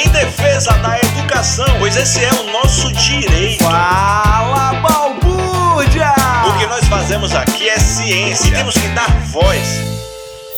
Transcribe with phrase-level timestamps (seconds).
[0.00, 3.62] em defesa da educação, pois esse é o nosso direito.
[3.62, 6.14] Fala, balbúrdia!
[6.46, 9.90] O que nós fazemos aqui é ciência e temos que dar voz.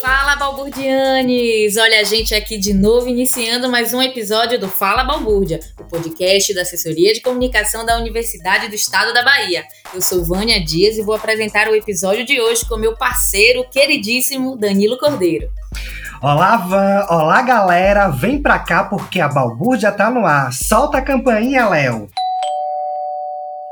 [0.00, 1.76] Fala Balburdianes!
[1.76, 6.54] Olha a gente aqui de novo iniciando mais um episódio do Fala Balbúrdia, o podcast
[6.54, 9.64] da Assessoria de Comunicação da Universidade do Estado da Bahia.
[9.92, 14.56] Eu sou Vânia Dias e vou apresentar o episódio de hoje com meu parceiro queridíssimo
[14.56, 15.48] Danilo Cordeiro.
[16.22, 17.04] Olá, Van!
[17.10, 18.08] Olá, galera!
[18.08, 20.52] Vem pra cá porque a balbúrdia tá no ar.
[20.52, 22.08] Solta a campainha, Léo!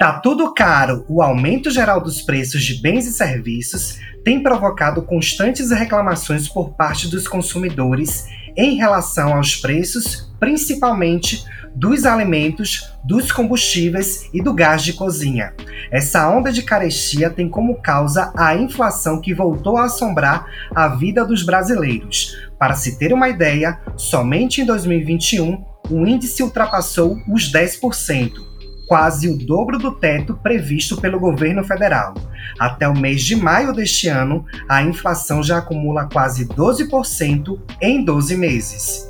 [0.00, 1.06] Tá tudo caro.
[1.08, 7.06] O aumento geral dos preços de bens e serviços tem provocado constantes reclamações por parte
[7.06, 8.26] dos consumidores
[8.56, 15.54] em relação aos preços, principalmente dos alimentos, dos combustíveis e do gás de cozinha.
[15.90, 21.24] Essa onda de carestia tem como causa a inflação que voltou a assombrar a vida
[21.24, 22.36] dos brasileiros.
[22.58, 28.49] Para se ter uma ideia, somente em 2021 o índice ultrapassou os 10%
[28.90, 32.12] quase o dobro do teto previsto pelo governo federal.
[32.58, 38.36] Até o mês de maio deste ano, a inflação já acumula quase 12% em 12
[38.36, 39.09] meses.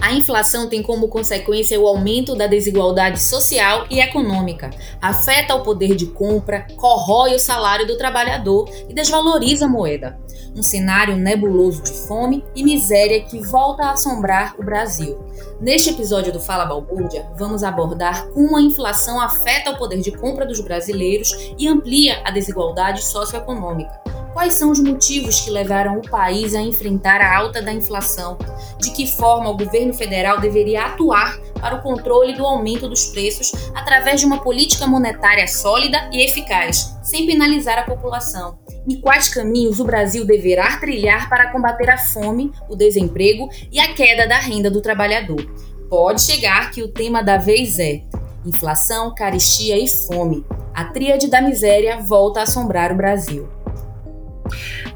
[0.00, 5.94] A inflação tem como consequência o aumento da desigualdade social e econômica, afeta o poder
[5.94, 10.18] de compra, corrói o salário do trabalhador e desvaloriza a moeda.
[10.54, 15.18] Um cenário nebuloso de fome e miséria que volta a assombrar o Brasil.
[15.60, 20.44] Neste episódio do Fala Balbúrdia, vamos abordar como a inflação afeta o poder de compra
[20.44, 24.11] dos brasileiros e amplia a desigualdade socioeconômica.
[24.32, 28.38] Quais são os motivos que levaram o país a enfrentar a alta da inflação?
[28.78, 33.52] De que forma o governo federal deveria atuar para o controle do aumento dos preços
[33.74, 38.58] através de uma política monetária sólida e eficaz, sem penalizar a população?
[38.88, 43.92] E quais caminhos o Brasil deverá trilhar para combater a fome, o desemprego e a
[43.92, 45.44] queda da renda do trabalhador?
[45.90, 48.02] Pode chegar que o tema da vez é
[48.46, 50.44] inflação, caristia e fome.
[50.74, 53.46] A tríade da miséria volta a assombrar o Brasil.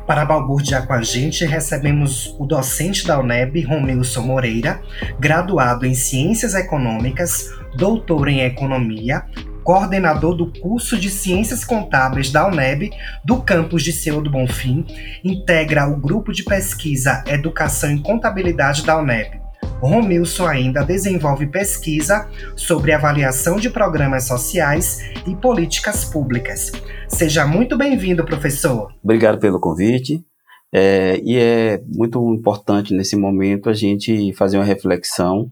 [0.07, 4.81] Para balbuciar com a gente, recebemos o docente da UNEB, Romilson Moreira,
[5.19, 9.25] graduado em Ciências Econômicas, doutor em Economia,
[9.65, 12.91] coordenador do curso de Ciências Contábeis da UNEB,
[13.25, 14.87] do campus de Seu do Bonfim,
[15.25, 19.46] integra o grupo de pesquisa Educação em Contabilidade da UNEB.
[19.81, 26.73] Romilson ainda desenvolve pesquisa sobre avaliação de programas sociais e políticas públicas.
[27.09, 28.93] Seja muito bem-vindo, professor.
[29.03, 30.25] Obrigado pelo convite.
[30.73, 35.51] É, e é muito importante nesse momento a gente fazer uma reflexão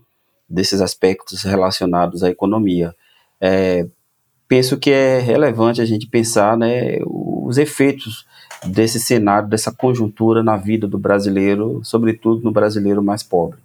[0.48, 2.94] desses aspectos relacionados à economia.
[3.40, 3.86] É,
[4.48, 8.26] penso que é relevante a gente pensar né, os efeitos
[8.66, 13.63] desse cenário, dessa conjuntura na vida do brasileiro, sobretudo no brasileiro mais pobre.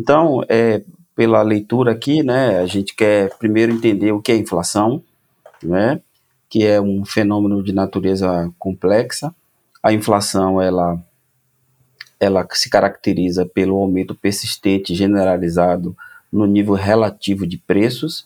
[0.00, 0.82] Então, é,
[1.14, 5.02] pela leitura aqui, né, a gente quer primeiro entender o que é inflação,
[5.62, 6.00] né,
[6.48, 9.34] que é um fenômeno de natureza complexa.
[9.82, 10.98] A inflação, ela,
[12.18, 15.94] ela se caracteriza pelo aumento persistente generalizado
[16.32, 18.24] no nível relativo de preços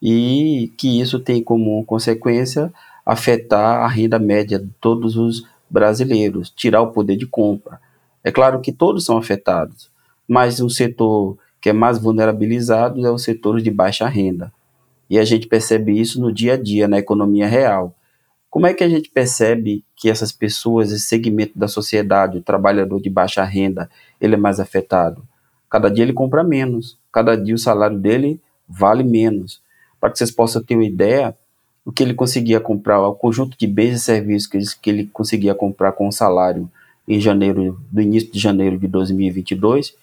[0.00, 2.72] e que isso tem como consequência
[3.04, 7.80] afetar a renda média de todos os brasileiros, tirar o poder de compra.
[8.22, 9.90] É claro que todos são afetados,
[10.28, 14.52] mas um setor que é mais vulnerabilizado é o setor de baixa renda.
[15.08, 17.94] E a gente percebe isso no dia a dia, na economia real.
[18.50, 23.00] Como é que a gente percebe que essas pessoas, esse segmento da sociedade, o trabalhador
[23.00, 23.88] de baixa renda,
[24.20, 25.22] ele é mais afetado?
[25.68, 29.60] Cada dia ele compra menos, cada dia o salário dele vale menos.
[30.00, 31.36] Para que vocês possam ter uma ideia,
[31.84, 35.10] o que ele conseguia comprar, o conjunto de bens e serviços que ele, que ele
[35.12, 36.70] conseguia comprar com o salário
[37.06, 39.94] em janeiro, do início de janeiro de 2022,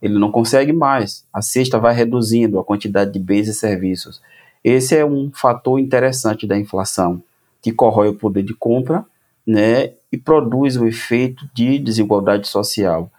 [0.00, 1.24] ele não consegue mais.
[1.32, 4.20] A cesta vai reduzindo a quantidade de bens e serviços.
[4.62, 7.22] Esse é um fator interessante da inflação,
[7.62, 9.04] que corrói o poder de compra
[9.46, 13.10] né, e produz o efeito de desigualdade social,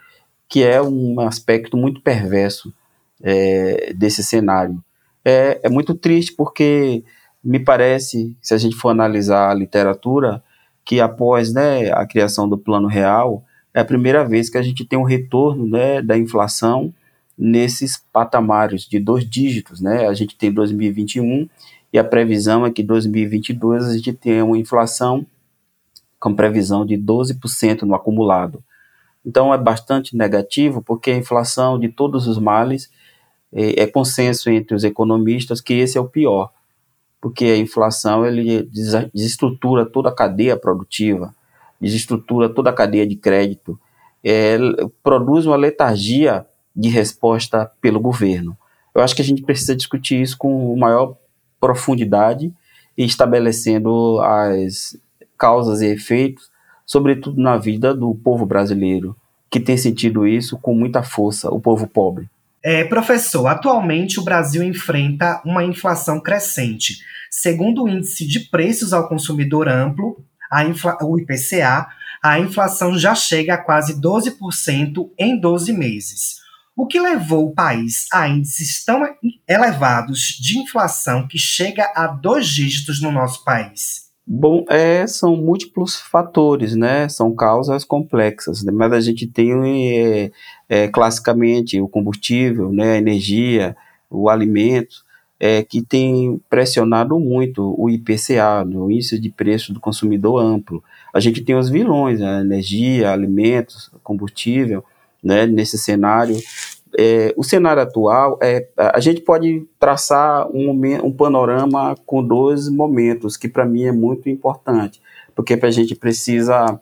[0.48, 2.74] que é um aspecto muito perverso
[3.22, 4.82] é, desse cenário.
[5.24, 7.04] É, é muito triste porque
[7.44, 10.44] me parece, se a gente for analisar a literatura,
[10.86, 13.44] que após né, a criação do Plano Real,
[13.80, 16.94] é a primeira vez que a gente tem um retorno né, da inflação
[17.38, 19.80] nesses patamares de dois dígitos.
[19.80, 20.06] Né?
[20.06, 21.48] A gente tem 2021
[21.94, 25.26] e a previsão é que 2022 a gente tenha uma inflação
[26.20, 28.62] com previsão de 12% no acumulado.
[29.26, 32.92] Então é bastante negativo porque a inflação de todos os males
[33.54, 36.52] é, é consenso entre os economistas que esse é o pior,
[37.22, 38.70] porque a inflação ele
[39.14, 41.34] desestrutura toda a cadeia produtiva,
[41.80, 43.80] desestrutura toda a cadeia de crédito,
[44.24, 44.58] é,
[45.04, 46.46] produz uma letargia
[46.76, 48.58] de resposta pelo governo.
[48.94, 51.16] Eu acho que a gente precisa discutir isso com maior
[51.60, 52.54] profundidade
[52.98, 54.98] e estabelecendo as
[55.38, 56.50] causas e efeitos,
[56.86, 59.16] sobretudo na vida do povo brasileiro,
[59.50, 62.30] que tem sentido isso com muita força, o povo pobre.
[62.62, 66.98] É, professor, atualmente o Brasil enfrenta uma inflação crescente.
[67.32, 71.88] Segundo o Índice de Preços ao Consumidor Amplo, a infla, o IPCA,
[72.22, 76.40] a inflação já chega a quase 12% em 12 meses.
[76.76, 79.04] O que levou o país a índices tão
[79.48, 84.10] elevados de inflação que chega a dois dígitos no nosso país?
[84.26, 87.10] Bom, é, são múltiplos fatores, né?
[87.10, 88.72] São causas complexas, né?
[88.72, 89.52] mas a gente tem
[89.98, 90.32] é,
[90.70, 92.94] é, classicamente o combustível, né?
[92.94, 93.76] a energia,
[94.10, 95.04] o alimento,
[95.40, 100.84] é, que tem pressionado muito o IPCA, o Índice de Preço do Consumidor Amplo.
[101.14, 104.84] A gente tem os vilões, né, energia, alimentos, combustível,
[105.24, 106.36] né, nesse cenário.
[106.98, 110.72] É, o cenário atual, é, a gente pode traçar um,
[111.04, 115.02] um panorama com dois momentos, que para mim é muito importante,
[115.34, 116.82] porque a gente precisa,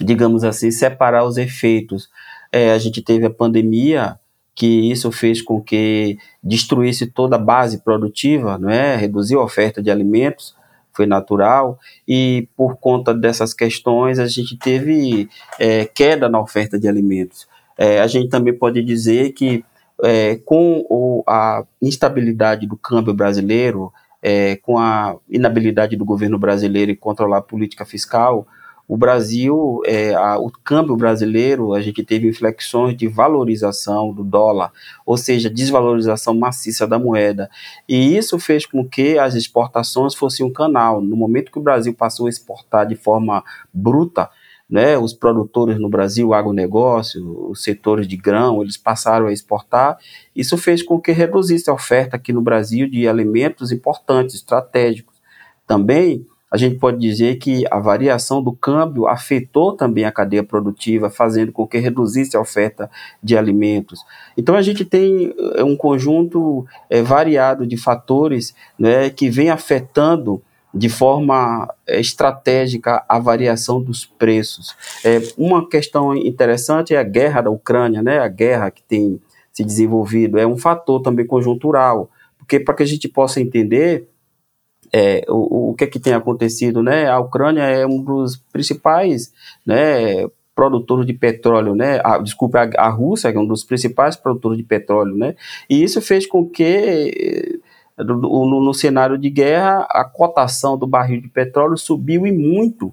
[0.00, 2.08] digamos assim, separar os efeitos.
[2.50, 4.18] É, a gente teve a pandemia,
[4.58, 8.96] que isso fez com que destruísse toda a base produtiva, não é?
[8.96, 10.52] Reduziu a oferta de alimentos,
[10.92, 11.78] foi natural,
[12.08, 15.28] e por conta dessas questões a gente teve
[15.60, 17.46] é, queda na oferta de alimentos.
[17.78, 19.64] É, a gente também pode dizer que
[20.02, 26.90] é, com o, a instabilidade do câmbio brasileiro, é, com a inabilidade do governo brasileiro
[26.90, 28.44] em controlar a política fiscal,
[28.88, 34.72] o Brasil, é, a, o câmbio brasileiro, a gente teve inflexões de valorização do dólar,
[35.04, 37.50] ou seja, desvalorização maciça da moeda.
[37.86, 41.02] E isso fez com que as exportações fossem um canal.
[41.02, 44.30] No momento que o Brasil passou a exportar de forma bruta,
[44.68, 49.98] né, os produtores no Brasil, o agronegócio, os setores de grão, eles passaram a exportar.
[50.34, 55.16] Isso fez com que reduzisse a oferta aqui no Brasil de alimentos importantes, estratégicos.
[55.66, 61.10] Também a gente pode dizer que a variação do câmbio afetou também a cadeia produtiva,
[61.10, 62.90] fazendo com que reduzisse a oferta
[63.22, 64.00] de alimentos.
[64.36, 70.42] Então a gente tem eh, um conjunto é, variado de fatores né, que vem afetando
[70.72, 74.74] de forma eh, estratégica a variação dos preços.
[75.04, 79.20] É, uma questão interessante é a guerra da Ucrânia, né, a guerra que tem
[79.52, 84.07] se desenvolvido, é um fator também conjuntural, porque para que a gente possa entender
[84.92, 87.08] é, o, o que é que tem acontecido, né?
[87.08, 89.32] A Ucrânia é um dos principais,
[89.66, 92.00] né, produtores de petróleo, né?
[92.02, 95.36] A, desculpa, a, a Rússia é um dos principais produtores de petróleo, né?
[95.70, 97.60] E isso fez com que
[97.96, 102.92] no, no, cenário de guerra a cotação do barril de petróleo subiu e muito.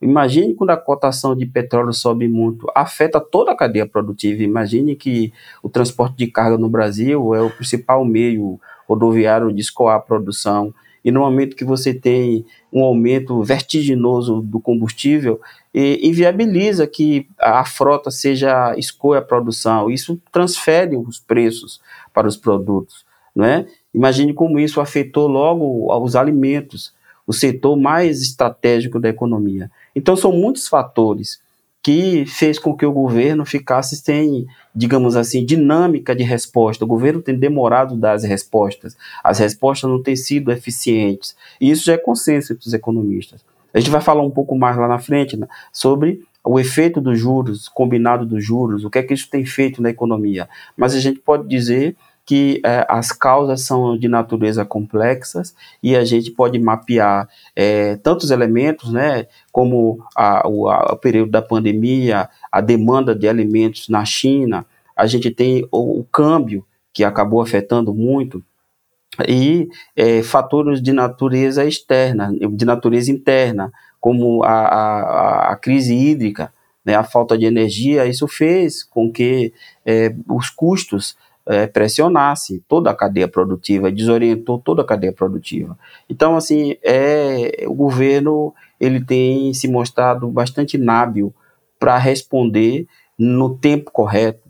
[0.00, 4.42] Imagine quando a cotação de petróleo sobe muito, afeta toda a cadeia produtiva.
[4.42, 5.32] Imagine que
[5.62, 10.72] o transporte de carga no Brasil é o principal meio rodoviário de escoar a produção
[11.08, 15.40] e no momento que você tem um aumento vertiginoso do combustível,
[15.74, 19.90] inviabiliza que a frota seja escolha a produção.
[19.90, 21.80] Isso transfere os preços
[22.12, 23.66] para os produtos, não é?
[23.94, 26.92] Imagine como isso afetou logo os alimentos,
[27.26, 29.70] o setor mais estratégico da economia.
[29.96, 31.40] Então são muitos fatores
[31.88, 36.84] que fez com que o governo ficasse sem, digamos assim, dinâmica de resposta.
[36.84, 41.34] O governo tem demorado dar as respostas, as respostas não têm sido eficientes.
[41.58, 43.42] E isso já é consenso entre os economistas.
[43.72, 47.18] A gente vai falar um pouco mais lá na frente né, sobre o efeito dos
[47.18, 50.46] juros, combinado dos juros, o que é que isso tem feito na economia.
[50.76, 51.96] Mas a gente pode dizer
[52.28, 58.30] que é, as causas são de natureza complexas e a gente pode mapear é, tantos
[58.30, 64.04] elementos, né, como a, o, a, o, período da pandemia, a demanda de alimentos na
[64.04, 68.44] China, a gente tem o, o câmbio que acabou afetando muito
[69.26, 69.66] e
[69.96, 76.52] é, fatores de natureza externa, de natureza interna, como a, a, a crise hídrica,
[76.84, 79.50] né, a falta de energia, isso fez com que
[79.86, 81.16] é, os custos
[81.48, 85.78] é, pressionasse toda a cadeia produtiva, desorientou toda a cadeia produtiva.
[86.08, 91.34] Então, assim, é, o governo ele tem se mostrado bastante inábil
[91.78, 92.86] para responder
[93.18, 94.46] no tempo correto,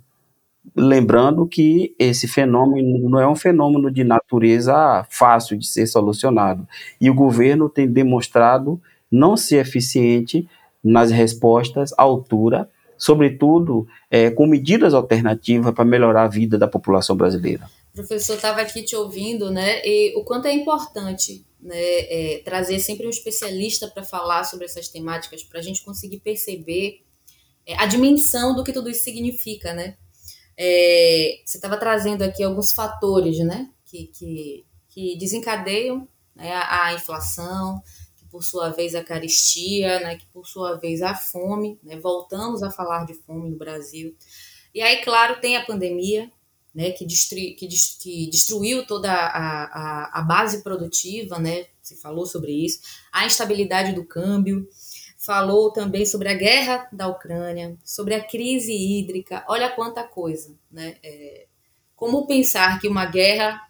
[0.76, 6.66] lembrando que esse fenômeno não é um fenômeno de natureza fácil de ser solucionado.
[7.00, 10.48] E o governo tem demonstrado não ser eficiente
[10.82, 17.16] nas respostas à altura sobretudo é, com medidas alternativas para melhorar a vida da população
[17.16, 17.70] brasileira.
[17.94, 19.80] Professor, estava aqui te ouvindo, né?
[19.84, 24.88] E o quanto é importante né, é, trazer sempre um especialista para falar sobre essas
[24.88, 27.02] temáticas, para a gente conseguir perceber
[27.66, 29.96] é, a dimensão do que tudo isso significa, né?
[30.56, 36.94] É, você estava trazendo aqui alguns fatores, né, que, que, que desencadeiam né, a, a,
[36.94, 37.80] inflação,
[38.30, 42.70] por sua vez a caristia, né, que por sua vez a fome, né, voltamos a
[42.70, 44.14] falar de fome no Brasil.
[44.74, 46.30] E aí, claro, tem a pandemia,
[46.74, 47.68] né, que, destru, que,
[48.00, 52.80] que destruiu toda a, a, a base produtiva, né, se falou sobre isso,
[53.12, 54.68] a instabilidade do câmbio,
[55.18, 60.96] falou também sobre a guerra da Ucrânia, sobre a crise hídrica, olha quanta coisa, né?
[61.02, 61.46] É,
[61.96, 63.60] como pensar que uma guerra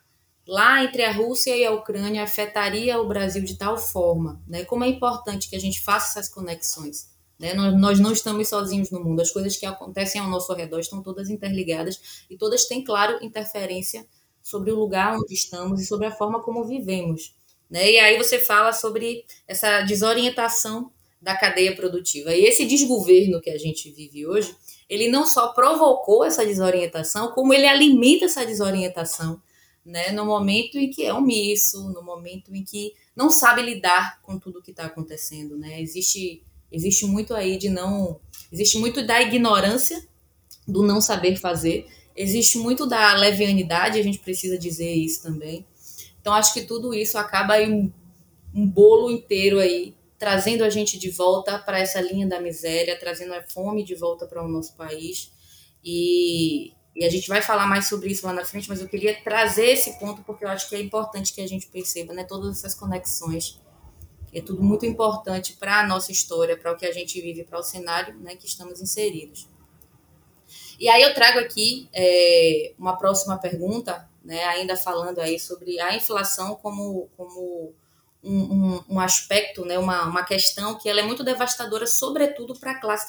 [0.49, 4.65] lá entre a Rússia e a Ucrânia afetaria o Brasil de tal forma, né?
[4.65, 7.11] Como é importante que a gente faça essas conexões.
[7.39, 7.53] Né?
[7.53, 11.03] Nós, nós não estamos sozinhos no mundo, as coisas que acontecem ao nosso redor estão
[11.03, 14.07] todas interligadas e todas têm, claro, interferência
[14.43, 17.35] sobre o lugar onde estamos e sobre a forma como vivemos.
[17.71, 17.93] Né?
[17.93, 20.91] E aí você fala sobre essa desorientação
[21.21, 22.35] da cadeia produtiva.
[22.35, 24.57] E esse desgoverno que a gente vive hoje,
[24.89, 29.41] ele não só provocou essa desorientação, como ele alimenta essa desorientação,
[29.89, 34.39] né, no momento em que é omisso, no momento em que não sabe lidar com
[34.39, 35.81] tudo que está acontecendo, né?
[35.81, 38.21] Existe existe muito aí de não,
[38.53, 40.07] existe muito da ignorância,
[40.67, 45.67] do não saber fazer, existe muito da levianidade, a gente precisa dizer isso também.
[46.21, 47.93] Então acho que tudo isso acaba em um,
[48.55, 53.33] um bolo inteiro aí trazendo a gente de volta para essa linha da miséria, trazendo
[53.33, 55.33] a fome de volta para o nosso país.
[55.83, 59.23] E, e, a gente vai falar mais sobre isso lá na frente, mas eu queria
[59.23, 62.59] trazer esse ponto porque eu acho que é importante que a gente perceba né, todas
[62.59, 63.61] essas conexões.
[64.33, 67.59] É tudo muito importante para a nossa história, para o que a gente vive, para
[67.59, 69.49] o cenário né, que estamos inseridos.
[70.79, 75.95] E aí eu trago aqui é, uma próxima pergunta, né, ainda falando aí sobre a
[75.95, 77.73] inflação como, como
[78.23, 82.73] um, um, um, aspecto, né, uma, uma questão que ela é muito devastadora, sobretudo para
[82.73, 83.07] a classe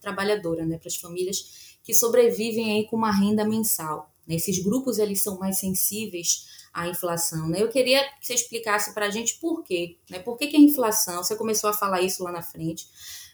[0.00, 4.10] trabalhadora, né, para as famílias que sobrevivem aí com uma renda mensal.
[4.26, 4.36] Né?
[4.36, 7.46] Esses grupos eles são mais sensíveis à inflação.
[7.46, 7.62] Né?
[7.62, 9.98] Eu queria que você explicasse para a gente por quê.
[10.10, 10.18] Né?
[10.18, 12.86] Por que, que a inflação, você começou a falar isso lá na frente,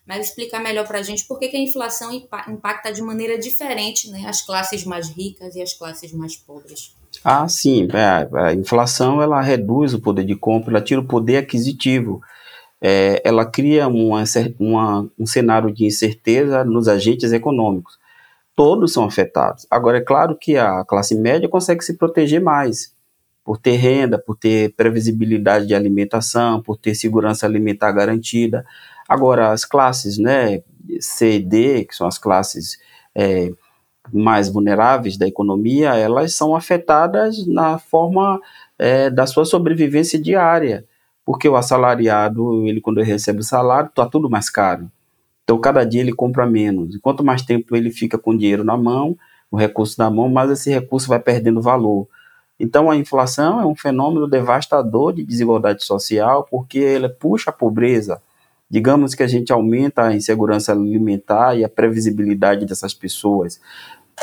[0.05, 4.11] mas explicar melhor para a gente por que, que a inflação impacta de maneira diferente
[4.11, 6.97] né, as classes mais ricas e as classes mais pobres.
[7.23, 7.87] Ah, sim.
[7.93, 12.21] É, a inflação ela reduz o poder de compra, ela tira o poder aquisitivo.
[12.81, 14.25] É, ela cria uma,
[14.59, 18.00] uma, um cenário de incerteza nos agentes econômicos.
[18.61, 19.67] Todos são afetados.
[19.71, 22.95] Agora, é claro que a classe média consegue se proteger mais,
[23.43, 28.67] por ter renda, por ter previsibilidade de alimentação, por ter segurança alimentar garantida.
[29.09, 30.63] Agora, as classes né,
[31.01, 32.79] C e D, que são as classes
[33.15, 33.51] é,
[34.13, 38.43] mais vulneráveis da economia, elas são afetadas na forma
[38.79, 40.85] é, da sua sobrevivência diária,
[41.25, 44.91] porque o assalariado, ele quando ele recebe o salário, está tudo mais caro.
[45.51, 46.95] Então, cada dia ele compra menos.
[46.95, 49.19] E quanto mais tempo ele fica com o dinheiro na mão,
[49.51, 52.07] o recurso na mão, mais esse recurso vai perdendo valor.
[52.57, 58.23] Então, a inflação é um fenômeno devastador de desigualdade social, porque ele puxa a pobreza.
[58.71, 63.61] Digamos que a gente aumenta a insegurança alimentar e a previsibilidade dessas pessoas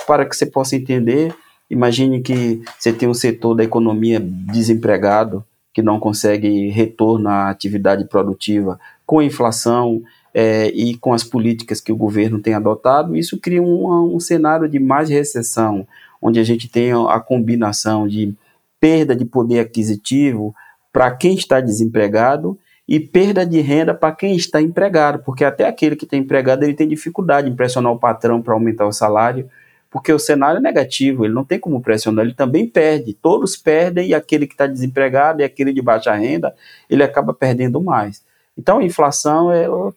[0.07, 1.36] para que você possa entender,
[1.69, 5.43] imagine que você tem um setor da economia desempregado,
[5.74, 10.01] que não consegue retorno à atividade produtiva, com a inflação
[10.39, 14.70] é, e com as políticas que o governo tem adotado, isso cria um, um cenário
[14.70, 15.88] de mais recessão,
[16.22, 18.36] onde a gente tem a combinação de
[18.79, 20.53] perda de poder aquisitivo
[20.94, 22.56] para quem está desempregado
[22.88, 26.75] e perda de renda para quem está empregado, porque até aquele que está empregado ele
[26.75, 29.50] tem dificuldade em pressionar o patrão para aumentar o salário,
[29.89, 34.10] porque o cenário é negativo, ele não tem como pressionar, ele também perde, todos perdem
[34.10, 36.53] e aquele que está desempregado e aquele de baixa renda,
[36.88, 38.24] ele acaba perdendo mais.
[38.56, 39.91] Então a inflação, ela,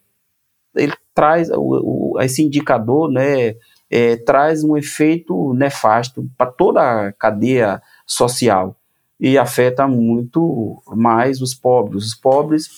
[0.75, 3.55] ele traz, o, o, esse indicador, né,
[3.91, 8.77] é, traz um efeito nefasto para toda a cadeia social
[9.19, 12.07] e afeta muito mais os pobres.
[12.07, 12.69] Os pobres,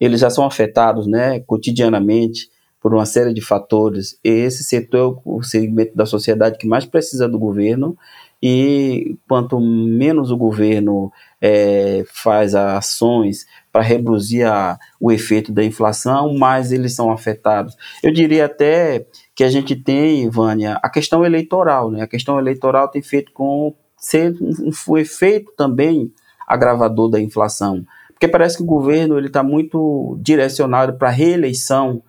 [0.00, 4.18] eles já são afetados, né, cotidianamente, por uma série de fatores.
[4.24, 7.96] E esse setor é o segmento da sociedade que mais precisa do governo
[8.42, 16.34] e quanto menos o governo é, faz ações para reduzir a, o efeito da inflação,
[16.34, 17.76] mais eles são afetados.
[18.02, 21.90] Eu diria até que a gente tem, Vânia, a questão eleitoral.
[21.90, 22.02] Né?
[22.02, 26.12] A questão eleitoral tem feito com ser um, efeito também
[26.46, 27.84] agravador da inflação.
[28.08, 32.02] Porque parece que o governo está muito direcionado para a reeleição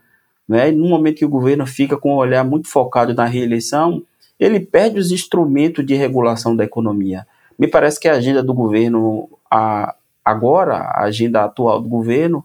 [0.52, 0.68] né?
[0.68, 4.04] E no momento que o governo fica com um olhar muito focado na reeleição,
[4.38, 7.26] ele perde os instrumentos de regulação da economia.
[7.58, 12.44] Me parece que a agenda do governo, a, agora, a agenda atual do governo,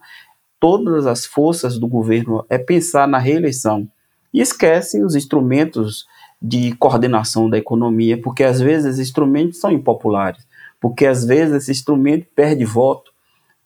[0.61, 3.89] todas as forças do governo é pensar na reeleição
[4.33, 6.07] e esquece os instrumentos
[6.41, 10.47] de coordenação da economia, porque às vezes esses instrumentos são impopulares,
[10.81, 13.11] porque às vezes esse instrumento perde voto,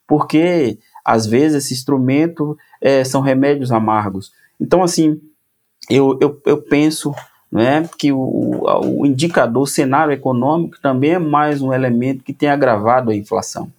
[0.06, 4.32] porque às vezes esse instrumento é, são remédios amargos.
[4.60, 5.20] Então, assim,
[5.88, 7.14] eu, eu, eu penso
[7.50, 12.48] né, que o, o indicador, o cenário econômico também é mais um elemento que tem
[12.48, 13.72] agravado a inflação.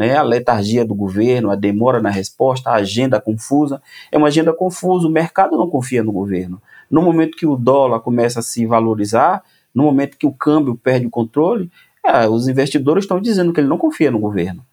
[0.00, 3.82] Né, a letargia do governo, a demora na resposta, a agenda confusa.
[4.10, 6.58] É uma agenda confusa, o mercado não confia no governo.
[6.90, 11.04] No momento que o dólar começa a se valorizar, no momento que o câmbio perde
[11.04, 11.70] o controle,
[12.02, 14.64] é, os investidores estão dizendo que ele não confia no governo.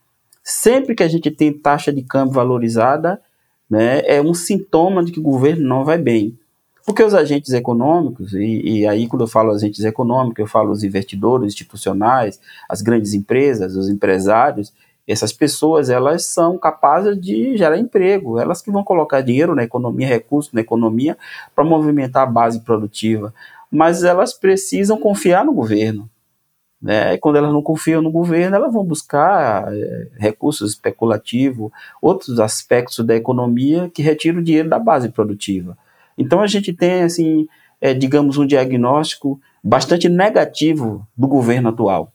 [0.42, 3.20] Sempre que a gente tem taxa de câmbio valorizada,
[3.70, 6.40] né, é um sintoma de que o governo não vai bem.
[6.86, 10.86] Porque os agentes econômicos, e, e, aí quando eu falo agentes econômicos, eu falo os
[10.86, 14.72] investidores institucionais, as grandes empresas, os empresários,
[15.08, 20.06] essas pessoas elas são capazes de gerar emprego, elas que vão colocar dinheiro na economia,
[20.06, 21.18] recursos na economia
[21.56, 23.34] para movimentar a base produtiva,
[23.72, 26.10] mas elas precisam confiar no governo.
[26.82, 27.14] Né?
[27.14, 31.72] E quando elas não confiam no governo, elas vão buscar é, recursos especulativos,
[32.02, 35.78] outros aspectos da economia que retiram o dinheiro da base produtiva.
[36.18, 37.48] Então a gente tem, assim,
[37.82, 42.12] é, digamos, um diagnóstico bastante negativo do governo atual.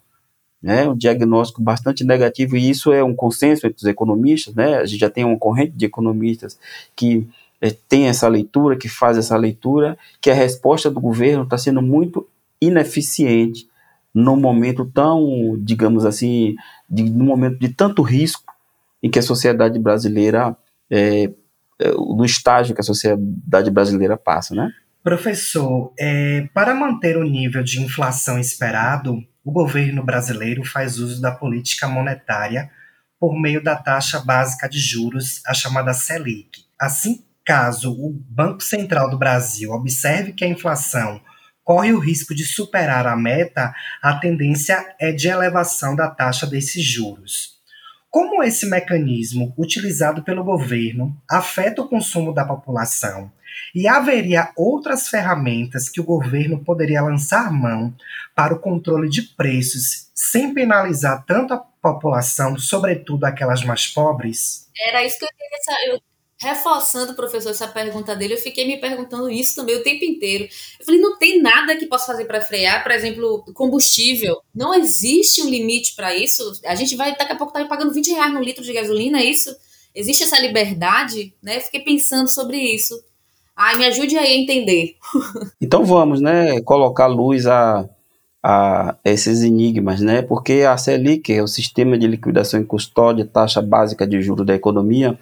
[0.62, 4.86] Né, um diagnóstico bastante negativo, e isso é um consenso entre os economistas, né, a
[4.86, 6.56] gente já tem uma corrente de economistas
[6.94, 7.26] que
[7.60, 11.82] é, tem essa leitura, que faz essa leitura, que a resposta do governo está sendo
[11.82, 12.28] muito
[12.60, 13.68] ineficiente
[14.14, 16.54] num momento tão, digamos assim,
[16.88, 18.52] de, num momento de tanto risco
[19.02, 20.56] em que a sociedade brasileira
[20.90, 21.28] é,
[21.96, 24.70] no estágio que a sociedade brasileira passa, né?
[25.02, 31.32] Professor, é, para manter o nível de inflação esperado, o governo brasileiro faz uso da
[31.32, 32.70] política monetária
[33.18, 36.64] por meio da taxa básica de juros, a chamada Selic.
[36.80, 41.20] Assim, caso o Banco Central do Brasil observe que a inflação
[41.64, 43.72] corre o risco de superar a meta,
[44.02, 47.52] a tendência é de elevação da taxa desses juros.
[48.10, 53.32] Como esse mecanismo utilizado pelo governo afeta o consumo da população
[53.74, 57.94] e haveria outras ferramentas que o governo poderia lançar mão
[58.34, 64.68] para o controle de preços sem penalizar tanto a população, sobretudo aquelas mais pobres?
[64.88, 66.02] Era isso que eu queria saber
[66.42, 70.48] reforçando, professor, essa pergunta dele, eu fiquei me perguntando isso também o tempo inteiro.
[70.78, 74.40] Eu falei, não tem nada que possa fazer para frear, por exemplo, combustível.
[74.52, 76.60] Não existe um limite para isso.
[76.64, 79.20] A gente vai, daqui a pouco, estar tá pagando 20 reais no litro de gasolina,
[79.20, 79.54] é isso?
[79.94, 81.60] Existe essa liberdade, né?
[81.60, 83.00] Fiquei pensando sobre isso.
[83.54, 84.96] Ai, me ajude aí a entender.
[85.60, 87.88] então vamos, né, colocar luz a,
[88.42, 90.20] a esses enigmas, né?
[90.20, 94.54] Porque a Selic, é o Sistema de Liquidação em Custódia, taxa básica de juros da
[94.54, 95.18] economia,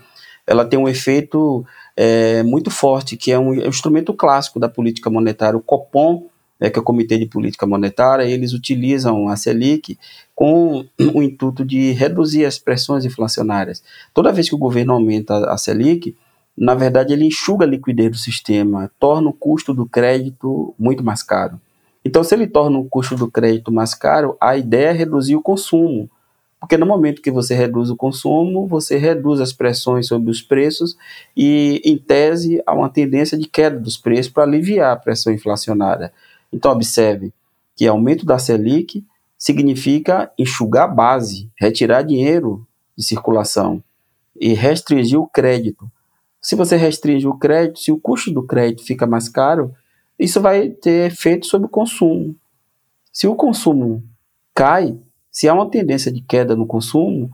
[0.47, 1.65] ela tem um efeito
[1.97, 5.57] é, muito forte, que é um, é um, instrumento clássico da política monetária.
[5.57, 6.29] O COPOM,
[6.59, 9.99] né, que é o Comitê de Política Monetária, eles utilizam a Selic
[10.35, 13.83] com o intuito de reduzir as pressões inflacionárias.
[14.15, 16.17] Toda vez que o governo aumenta a Selic,
[16.57, 21.23] na verdade ele enxuga a liquidez do sistema, torna o custo do crédito muito mais
[21.23, 21.61] caro.
[22.05, 25.43] Então, se ele torna o custo do crédito mais caro, a ideia é reduzir o
[25.43, 26.11] consumo.
[26.59, 30.97] Porque no momento que você reduz o consumo, você reduz as pressões sobre os preços
[31.35, 36.13] e, em tese, há uma tendência de queda dos preços para aliviar a pressão inflacionária.
[36.53, 37.33] Então, observe
[37.75, 39.03] que aumento da Selic
[39.39, 43.83] significa enxugar a base, retirar dinheiro de circulação
[44.39, 45.91] e restringir o crédito.
[46.43, 49.75] Se você restringe o crédito, se o custo do crédito fica mais caro,
[50.21, 52.37] isso vai ter efeito sobre o consumo.
[53.13, 54.03] Se o consumo
[54.55, 54.97] cai,
[55.31, 57.31] se há uma tendência de queda no consumo,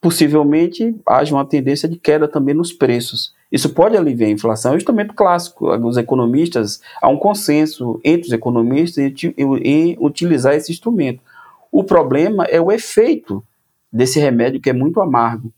[0.00, 3.34] possivelmente haja uma tendência de queda também nos preços.
[3.50, 5.68] Isso pode aliviar a inflação, é um instrumento clássico.
[5.86, 11.20] Os economistas, há um consenso entre os economistas em, em utilizar esse instrumento.
[11.70, 13.42] O problema é o efeito
[13.92, 15.52] desse remédio que é muito amargo.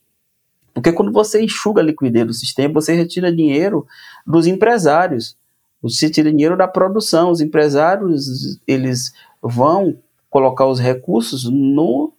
[0.74, 3.86] Porque quando você enxuga a liquidez do sistema, você retira dinheiro
[4.26, 5.36] dos empresários.
[5.82, 7.30] Você tira dinheiro da produção.
[7.30, 9.12] Os empresários, eles
[9.42, 12.12] vão colocar os recursos no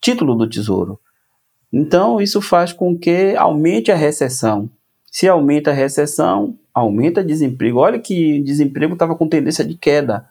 [0.00, 0.98] título do tesouro.
[1.72, 4.68] Então, isso faz com que aumente a recessão.
[5.10, 7.78] Se aumenta a recessão, aumenta o desemprego.
[7.78, 10.26] Olha que desemprego estava com tendência de queda.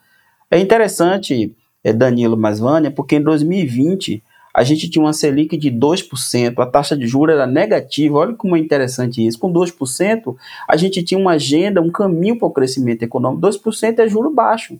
[0.49, 6.59] É interessante, é, Danilo Masvânia, porque em 2020 a gente tinha uma Selic de 2%,
[6.59, 8.17] a taxa de juros era negativa.
[8.17, 9.39] Olha como é interessante isso.
[9.39, 10.35] Com 2%,
[10.67, 13.47] a gente tinha uma agenda, um caminho para o crescimento econômico.
[13.47, 14.77] 2% é juro baixo.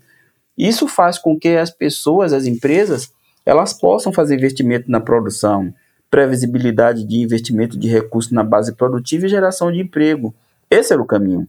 [0.58, 3.12] Isso faz com que as pessoas, as empresas,
[3.46, 5.74] elas possam fazer investimento na produção,
[6.10, 10.36] previsibilidade de investimento de recursos na base produtiva e geração de emprego.
[10.70, 11.48] Esse era o caminho.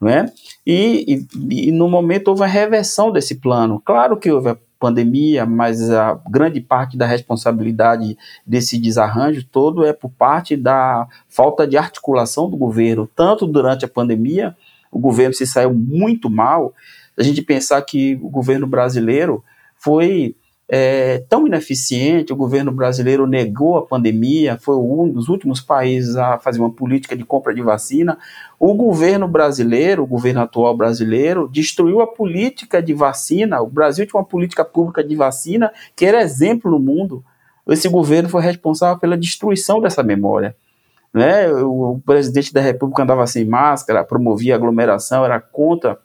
[0.00, 0.32] não é?
[0.66, 3.80] E, e, e, no momento houve a reversão desse plano.
[3.84, 8.16] Claro que houve a pandemia, mas a grande parte da responsabilidade
[8.46, 13.88] desse desarranjo todo é por parte da falta de articulação do governo, tanto durante a
[13.88, 14.56] pandemia,
[14.90, 16.74] o governo se saiu muito mal.
[17.16, 19.44] A gente pensar que o governo brasileiro
[19.76, 20.34] foi
[20.72, 26.38] é, tão ineficiente, o governo brasileiro negou a pandemia, foi um dos últimos países a
[26.38, 28.16] fazer uma política de compra de vacina.
[28.56, 33.60] O governo brasileiro, o governo atual brasileiro, destruiu a política de vacina.
[33.60, 37.24] O Brasil tinha uma política pública de vacina que era exemplo no mundo.
[37.66, 40.54] Esse governo foi responsável pela destruição dessa memória.
[41.12, 41.50] Né?
[41.50, 45.98] O, o presidente da República andava sem máscara, promovia aglomeração, era contra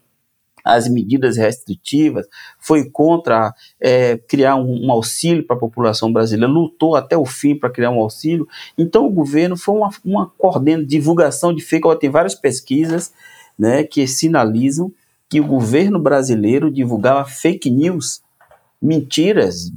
[0.65, 2.28] as medidas restritivas,
[2.60, 7.54] foi contra é, criar um, um auxílio para a população brasileira, lutou até o fim
[7.54, 8.47] para criar um auxílio.
[8.75, 10.32] Então o governo foi uma, uma
[10.84, 11.86] divulgação de fake.
[11.99, 13.13] Tem várias pesquisas
[13.58, 14.91] né, que sinalizam
[15.30, 18.21] que o governo brasileiro divulgava fake news,
[18.82, 19.71] mentiras,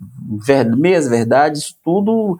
[0.46, 2.38] ver, meias verdades, tudo.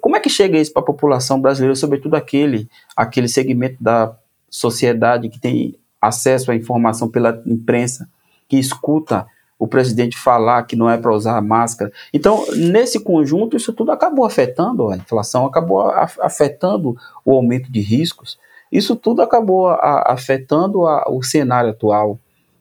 [0.00, 4.16] Como é que chega isso para a população brasileira, sobretudo aquele, aquele segmento da
[4.48, 5.74] sociedade que tem
[6.06, 8.08] acesso à informação pela imprensa,
[8.48, 9.26] que escuta
[9.58, 11.90] o presidente falar que não é para usar máscara.
[12.12, 15.90] Então, nesse conjunto, isso tudo acabou afetando a inflação, acabou
[16.20, 18.38] afetando o aumento de riscos.
[18.70, 22.18] Isso tudo acabou afetando a, o cenário atual.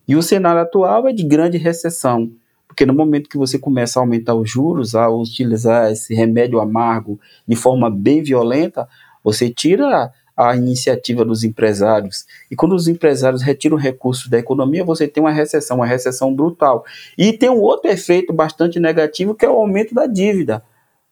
[0.07, 2.31] E o cenário atual é de grande recessão,
[2.67, 7.19] porque no momento que você começa a aumentar os juros, a utilizar esse remédio amargo
[7.47, 8.87] de forma bem violenta,
[9.23, 12.25] você tira a iniciativa dos empresários.
[12.49, 16.83] E quando os empresários retiram recursos da economia, você tem uma recessão, uma recessão brutal.
[17.17, 20.63] E tem um outro efeito bastante negativo, que é o aumento da dívida.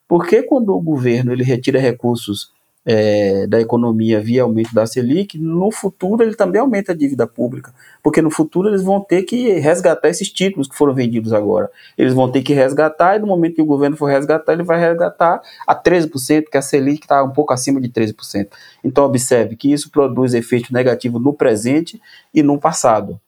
[0.08, 2.52] Porque quando o governo ele retira recursos
[2.86, 7.74] é, da economia via aumento da Selic, no futuro ele também aumenta a dívida pública,
[8.02, 11.70] porque no futuro eles vão ter que resgatar esses títulos que foram vendidos agora.
[11.98, 14.80] Eles vão ter que resgatar, e no momento que o governo for resgatar, ele vai
[14.80, 18.48] resgatar a 13%, que a Selic está um pouco acima de 13%.
[18.84, 22.02] Então, observe que isso produz efeito negativo no presente
[22.34, 23.20] e no passado.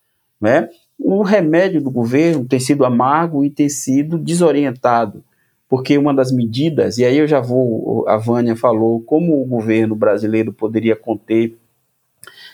[0.41, 0.67] Né?
[0.99, 5.23] O remédio do governo tem sido amargo e tem sido desorientado
[5.73, 9.95] porque uma das medidas, e aí eu já vou, a Vânia falou como o governo
[9.95, 11.57] brasileiro poderia conter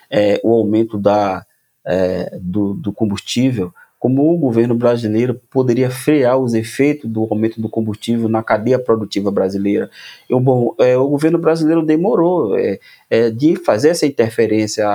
[0.10, 1.46] é, o aumento da,
[1.86, 7.68] é, do, do, combustível, como o governo brasileiro poderia frear os efeitos do aumento do
[7.68, 9.92] combustível na cadeia produtiva brasileira.
[10.30, 12.80] Eu, bom, é, o governo brasileiro demorou é,
[13.10, 14.88] é, de fazer essa interferência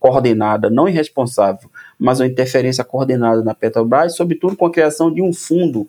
[0.00, 5.32] coordenada, não irresponsável, mas uma interferência coordenada na Petrobras, sobretudo com a criação de um
[5.32, 5.88] fundo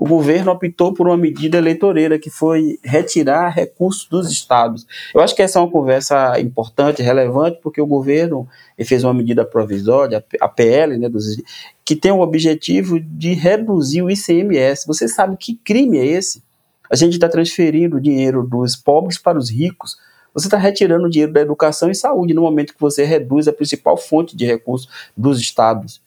[0.00, 4.86] o governo optou por uma medida eleitoreira, que foi retirar recursos dos estados.
[5.14, 8.48] Eu acho que essa é uma conversa importante, relevante, porque o governo
[8.82, 11.36] fez uma medida provisória, a PL, né, dos,
[11.84, 14.86] que tem o objetivo de reduzir o ICMS.
[14.86, 16.42] Você sabe que crime é esse?
[16.90, 19.98] A gente está transferindo dinheiro dos pobres para os ricos.
[20.32, 23.98] Você está retirando dinheiro da educação e saúde no momento que você reduz a principal
[23.98, 26.00] fonte de recursos dos estados.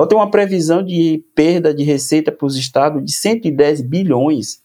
[0.00, 4.62] Então tem uma previsão de perda de receita para os estados de 110 bilhões.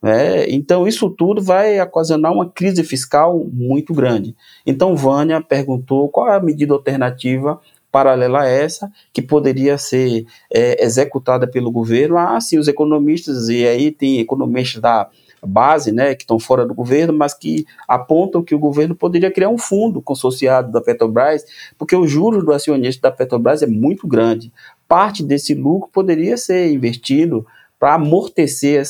[0.00, 0.48] Né?
[0.48, 4.34] Então isso tudo vai ocasionar uma crise fiscal muito grande.
[4.64, 7.60] Então Vânia perguntou qual é a medida alternativa
[7.92, 12.16] paralela a essa, que poderia ser é, executada pelo governo.
[12.16, 15.10] Ah, sim, os economistas, e aí tem economistas da
[15.44, 19.48] base, né, que estão fora do governo, mas que apontam que o governo poderia criar
[19.48, 21.44] um fundo consorciado da Petrobras,
[21.78, 24.52] porque o juros do acionista da Petrobras é muito grande.
[24.88, 27.46] Parte desse lucro poderia ser investido
[27.78, 28.82] para amortecer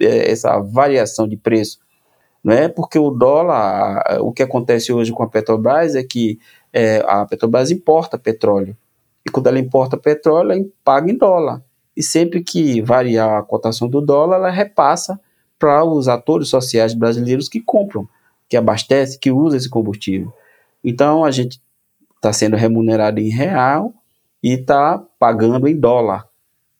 [0.00, 1.78] é, essa variação de preço.
[2.42, 6.38] Não é porque o dólar, o que acontece hoje com a Petrobras é que
[6.72, 8.76] é, a Petrobras importa petróleo.
[9.26, 11.62] E quando ela importa petróleo, ela paga em dólar.
[11.96, 15.18] E sempre que variar a cotação do dólar, ela repassa
[15.58, 18.08] para os atores sociais brasileiros que compram,
[18.48, 20.32] que abastecem, que usam esse combustível.
[20.82, 21.60] Então a gente
[22.16, 23.92] está sendo remunerado em real
[24.42, 26.26] e está pagando em dólar.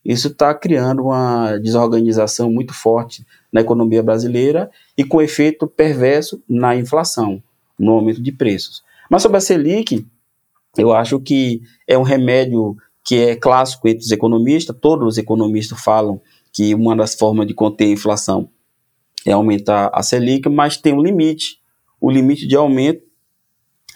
[0.04, 6.76] Isso está criando uma desorganização muito forte na economia brasileira e com efeito perverso na
[6.76, 7.42] inflação,
[7.78, 8.84] no aumento de preços.
[9.08, 10.06] Mas sobre a Selic,
[10.76, 15.80] eu acho que é um remédio que é clássico entre os economistas, todos os economistas
[15.80, 16.20] falam
[16.52, 18.48] que uma das formas de conter a inflação
[19.26, 21.58] é aumentar a Selic, mas tem um limite.
[22.00, 23.02] O limite de aumento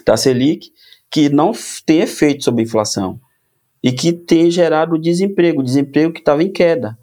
[0.05, 0.71] da Selic
[1.11, 1.53] que não
[1.85, 3.21] tem efeito sobre a inflação
[3.83, 6.99] e que tem gerado desemprego, desemprego que estava em queda.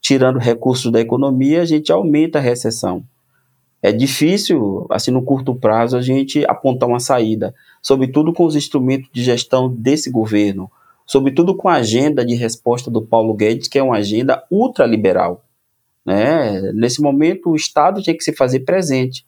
[0.00, 3.04] Tirando recursos da economia, a gente aumenta a recessão.
[3.82, 9.08] É difícil, assim, no curto prazo, a gente apontar uma saída, sobretudo com os instrumentos
[9.12, 10.70] de gestão desse governo,
[11.06, 15.44] sobretudo com a agenda de resposta do Paulo Guedes, que é uma agenda ultraliberal.
[16.10, 16.72] Né?
[16.72, 19.24] Nesse momento, o Estado tinha que se fazer presente.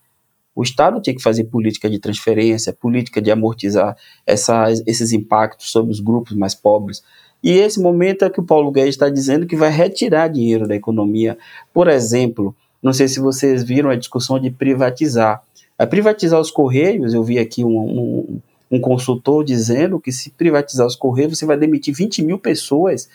[0.52, 5.92] O Estado tinha que fazer política de transferência, política de amortizar essa, esses impactos sobre
[5.92, 7.00] os grupos mais pobres.
[7.40, 10.74] E esse momento é que o Paulo Guedes está dizendo que vai retirar dinheiro da
[10.74, 11.38] economia.
[11.72, 15.40] Por exemplo, não sei se vocês viram a discussão de privatizar.
[15.78, 18.40] A privatizar os Correios, eu vi aqui um, um,
[18.72, 23.08] um consultor dizendo que se privatizar os Correios, você vai demitir 20 mil pessoas.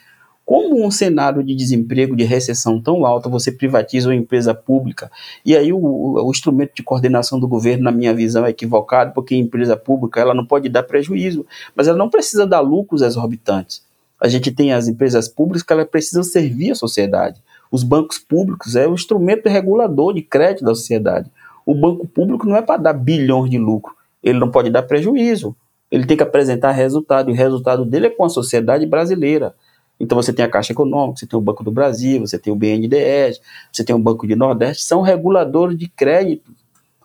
[0.48, 5.12] Como um cenário de desemprego, de recessão tão alta, você privatiza uma empresa pública?
[5.44, 9.36] E aí o, o, instrumento de coordenação do governo, na minha visão, é equivocado, porque
[9.36, 13.84] a empresa pública ela não pode dar prejuízo, mas ela não precisa dar lucros exorbitantes.
[14.22, 17.42] A gente tem as empresas públicas que elas precisam servir a sociedade.
[17.70, 21.30] Os bancos públicos é o instrumento regulador de crédito da sociedade.
[21.66, 25.54] O banco público não é para dar bilhões de lucro, ele não pode dar prejuízo.
[25.92, 29.54] Ele tem que apresentar resultado, e o resultado dele é com a sociedade brasileira.
[30.00, 32.56] Então você tem a Caixa Econômica, você tem o Banco do Brasil, você tem o
[32.56, 36.52] BNDES, você tem o Banco de Nordeste, são reguladores de crédito,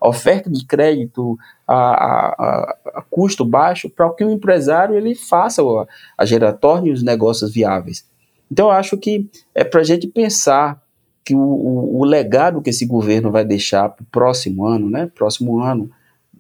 [0.01, 5.87] oferta de crédito a, a, a custo baixo para que o empresário ele faça a,
[6.19, 8.05] a gerar, torne os negócios viáveis.
[8.51, 10.83] Então, eu acho que é para a gente pensar
[11.25, 15.11] que o, o, o, legado que esse governo vai deixar para o próximo ano, né?
[15.15, 15.91] Próximo ano,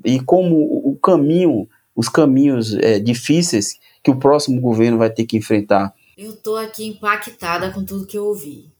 [0.04, 5.36] e como o caminho, os caminhos é, difíceis que o próximo governo vai ter que
[5.36, 5.94] enfrentar.
[6.16, 8.70] Eu tô aqui impactada com tudo que eu ouvi.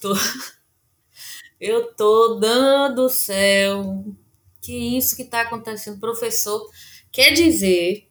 [0.00, 0.14] Tô...
[1.60, 4.02] Eu tô dando céu.
[4.62, 6.66] Que isso que está acontecendo, professor?
[7.12, 8.08] Quer dizer,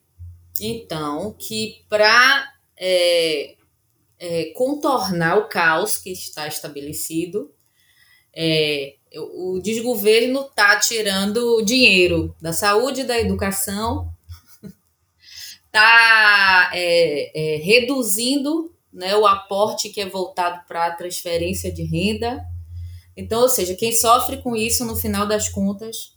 [0.60, 3.56] então, que para é,
[4.18, 7.52] é, contornar o caos que está estabelecido.
[8.32, 14.09] É, o desgoverno está tirando dinheiro da saúde, da educação,
[15.70, 22.44] está é, é, reduzindo né, o aporte que é voltado para a transferência de renda.
[23.16, 26.16] Então, ou seja, quem sofre com isso no final das contas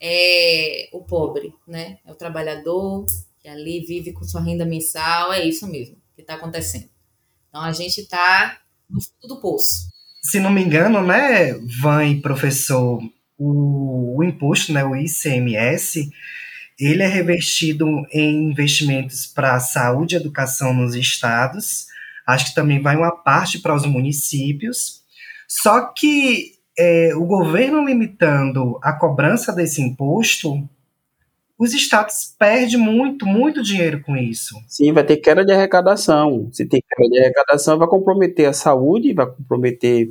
[0.00, 1.98] é o pobre, né?
[2.06, 3.04] É o trabalhador
[3.40, 6.88] que ali vive com sua renda mensal, é isso mesmo que está acontecendo.
[7.48, 9.88] Então a gente está no fundo do poço.
[10.22, 13.00] Se não me engano, né, Van e professor,
[13.36, 16.10] o, o imposto, né, o ICMS,
[16.78, 21.86] ele é revestido em investimentos para saúde e educação nos estados.
[22.26, 25.02] Acho que também vai uma parte para os municípios.
[25.48, 30.68] Só que é, o governo limitando a cobrança desse imposto
[31.58, 34.54] os estados perdem muito, muito dinheiro com isso.
[34.68, 36.48] Sim, vai ter queda de arrecadação.
[36.52, 40.08] Se tem queda de arrecadação, vai comprometer a saúde, vai comprometer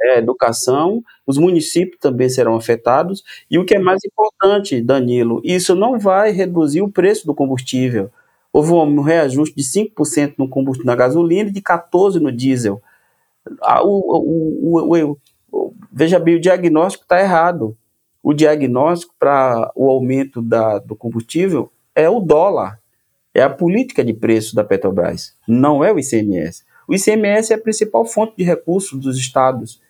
[0.00, 3.24] é, educação, os municípios também serão afetados.
[3.50, 8.10] E o que é mais importante, Danilo, isso não vai reduzir o preço do combustível.
[8.52, 12.80] Houve um reajuste de 5% no combustível na gasolina e de 14% no diesel.
[13.82, 15.18] O, o, o,
[15.50, 17.76] o, veja bem, o diagnóstico está errado
[18.22, 22.78] o diagnóstico para o aumento da, do combustível é o dólar,
[23.34, 26.62] é a política de preço da Petrobras, não é o ICMS.
[26.86, 29.80] O ICMS é a principal fonte de recursos dos estados.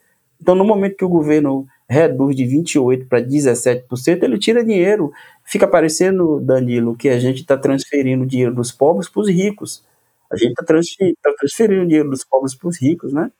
[0.40, 5.12] Então, no momento que o governo reduz de 28% para 17%, ele tira dinheiro.
[5.44, 9.85] Fica parecendo, Danilo, que a gente está transferindo dinheiro dos pobres para os ricos.
[10.31, 13.31] A gente está transferindo, tá transferindo dinheiro dos pobres para os ricos, né?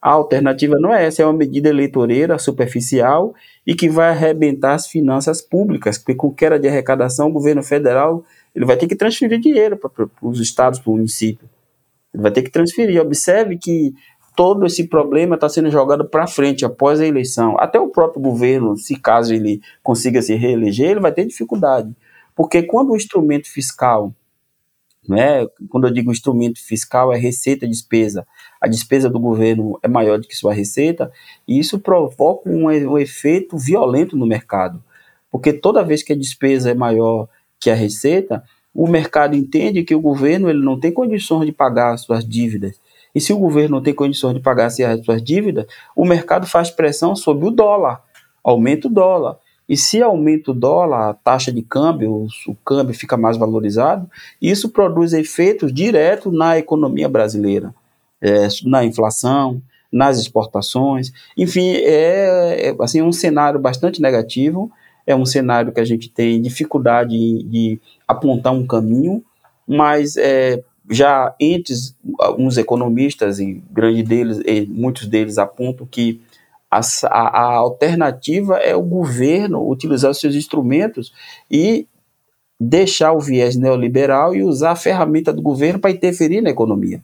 [0.00, 3.34] A alternativa não é essa, é uma medida eleitoreira superficial
[3.66, 8.22] e que vai arrebentar as finanças públicas, porque com queda de arrecadação, o governo federal
[8.54, 11.48] ele vai ter que transferir dinheiro para os estados, para o município.
[12.12, 13.00] Ele vai ter que transferir.
[13.00, 13.94] Observe que
[14.34, 17.56] todo esse problema está sendo jogado para frente após a eleição.
[17.58, 21.94] Até o próprio governo, se caso ele consiga se reeleger, ele vai ter dificuldade.
[22.34, 24.12] Porque quando o instrumento fiscal
[25.08, 25.46] né?
[25.68, 28.26] Quando eu digo instrumento fiscal, é receita e despesa.
[28.60, 31.12] A despesa do governo é maior do que sua receita,
[31.46, 34.82] e isso provoca um, um efeito violento no mercado.
[35.30, 37.28] Porque toda vez que a despesa é maior
[37.60, 38.42] que a receita,
[38.74, 42.80] o mercado entende que o governo ele não tem condições de pagar as suas dívidas.
[43.14, 46.70] E se o governo não tem condições de pagar as suas dívidas, o mercado faz
[46.70, 48.02] pressão sobre o dólar,
[48.42, 49.36] aumenta o dólar.
[49.68, 54.68] E se aumenta o dólar, a taxa de câmbio, o câmbio fica mais valorizado, isso
[54.68, 57.74] produz efeitos diretos na economia brasileira,
[58.20, 61.12] é, na inflação, nas exportações.
[61.36, 64.70] Enfim, é, é assim, um cenário bastante negativo,
[65.06, 69.24] é um cenário que a gente tem dificuldade de, de apontar um caminho,
[69.66, 76.20] mas é, já antes, alguns economistas, e grande deles, muitos deles apontam que
[76.70, 81.12] A, a, a alternativa é o governo utilizar os seus instrumentos
[81.48, 81.86] e
[82.58, 87.00] deixar o viés neoliberal e usar a ferramenta do governo para interferir na economia.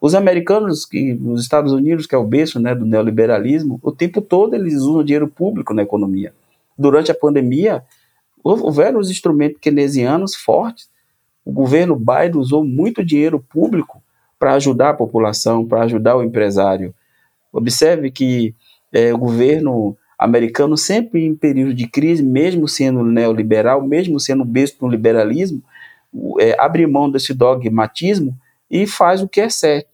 [0.00, 4.20] Os americanos, que nos Estados Unidos, que é o berço né, do neoliberalismo, o tempo
[4.20, 6.34] todo eles usam dinheiro público na economia.
[6.78, 7.82] Durante a pandemia,
[8.44, 10.90] houveram os instrumentos keynesianos fortes.
[11.46, 14.02] O governo Biden usou muito dinheiro público
[14.36, 16.92] para ajudar a população, para ajudar o empresário.
[17.52, 18.52] Observe que
[18.92, 24.76] é, o governo americano, sempre em período de crise, mesmo sendo neoliberal, mesmo sendo berço
[24.80, 25.62] no liberalismo,
[26.40, 28.36] é, abre mão desse dogmatismo
[28.68, 29.88] e faz o que é certo.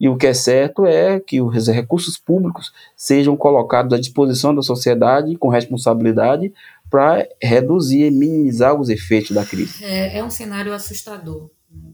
[0.00, 4.62] E o que é certo é que os recursos públicos sejam colocados à disposição da
[4.62, 6.54] sociedade com responsabilidade
[6.88, 9.84] para reduzir e minimizar os efeitos da crise.
[9.84, 11.50] É, é um cenário assustador.
[11.70, 11.90] Né?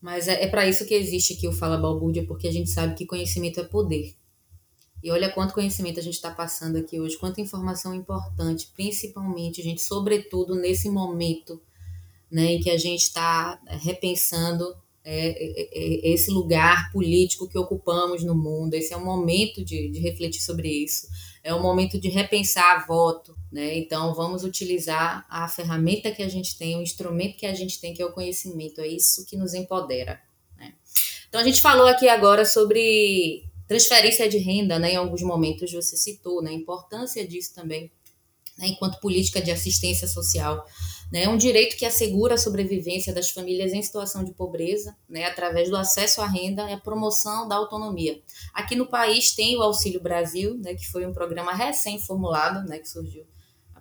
[0.00, 2.94] Mas é, é para isso que existe aqui o Fala Balbúrdia, porque a gente sabe
[2.94, 4.16] que conhecimento é poder.
[5.02, 9.80] E olha quanto conhecimento a gente está passando aqui hoje, quanta informação importante, principalmente, gente,
[9.80, 11.62] sobretudo nesse momento
[12.30, 14.74] né, em que a gente está repensando
[15.10, 18.74] é, é, é, esse lugar político que ocupamos no mundo.
[18.74, 21.08] Esse é o momento de, de refletir sobre isso.
[21.42, 23.34] É o momento de repensar voto.
[23.50, 23.78] Né?
[23.78, 27.94] Então, vamos utilizar a ferramenta que a gente tem, o instrumento que a gente tem,
[27.94, 28.82] que é o conhecimento.
[28.82, 30.20] É isso que nos empodera.
[30.58, 30.74] Né?
[31.26, 34.92] Então, a gente falou aqui agora sobre transferência de renda, né?
[34.92, 36.50] em alguns momentos você citou né?
[36.50, 37.90] a importância disso também,
[38.58, 38.66] né?
[38.66, 40.66] enquanto política de assistência social
[41.10, 41.24] né?
[41.24, 45.24] É um direito que assegura a sobrevivência das famílias em situação de pobreza, né?
[45.24, 48.20] através do acesso à renda e a promoção da autonomia.
[48.52, 50.74] Aqui no país tem o Auxílio Brasil, né?
[50.74, 52.78] que foi um programa recém-formulado, né?
[52.78, 53.24] que surgiu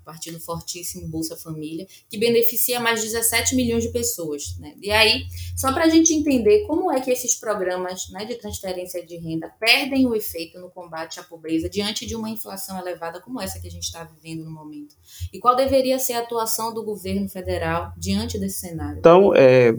[0.08, 4.58] partir do fortíssimo Bolsa Família, que beneficia mais de 17 milhões de pessoas.
[4.58, 4.74] Né?
[4.82, 9.06] E aí, só para a gente entender como é que esses programas né, de transferência
[9.06, 13.42] de renda perdem o efeito no combate à pobreza diante de uma inflação elevada como
[13.42, 14.96] essa que a gente está vivendo no momento.
[15.34, 19.00] E qual deveria ser a atuação do governo federal diante desse cenário?
[19.00, 19.74] Então, é,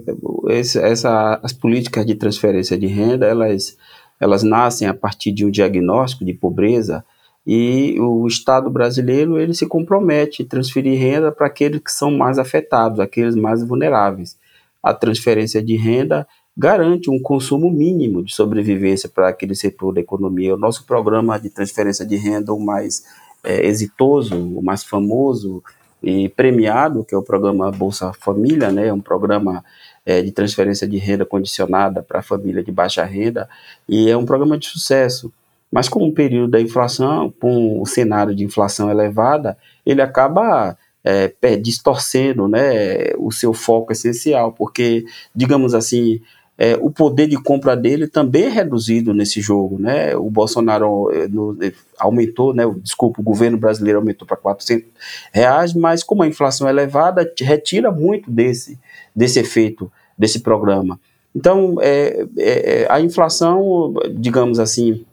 [0.50, 3.78] essa, as políticas de transferência de renda, elas,
[4.20, 7.02] elas nascem a partir de um diagnóstico de pobreza
[7.50, 12.38] e o Estado brasileiro ele se compromete a transferir renda para aqueles que são mais
[12.38, 14.36] afetados, aqueles mais vulneráveis.
[14.82, 20.54] A transferência de renda garante um consumo mínimo de sobrevivência para aquele setor da economia.
[20.54, 23.04] O nosso programa de transferência de renda, o mais
[23.42, 25.62] é, exitoso, o mais famoso
[26.02, 29.64] e premiado, que é o programa Bolsa Família, né, é um programa
[30.04, 33.48] é, de transferência de renda condicionada para a família de baixa renda,
[33.88, 35.32] e é um programa de sucesso.
[35.70, 41.56] Mas com o período da inflação, com o cenário de inflação elevada, ele acaba é,
[41.56, 45.04] distorcendo né, o seu foco essencial, porque,
[45.34, 46.20] digamos assim,
[46.58, 49.78] é, o poder de compra dele também é reduzido nesse jogo.
[49.78, 50.16] Né?
[50.16, 54.88] O Bolsonaro é, é, aumentou, né, desculpa, o governo brasileiro aumentou para 400
[55.32, 58.78] reais, mas como a inflação é elevada, retira muito desse,
[59.14, 60.98] desse efeito desse programa.
[61.34, 65.04] Então, é, é, a inflação, digamos assim,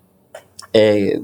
[0.76, 1.22] é,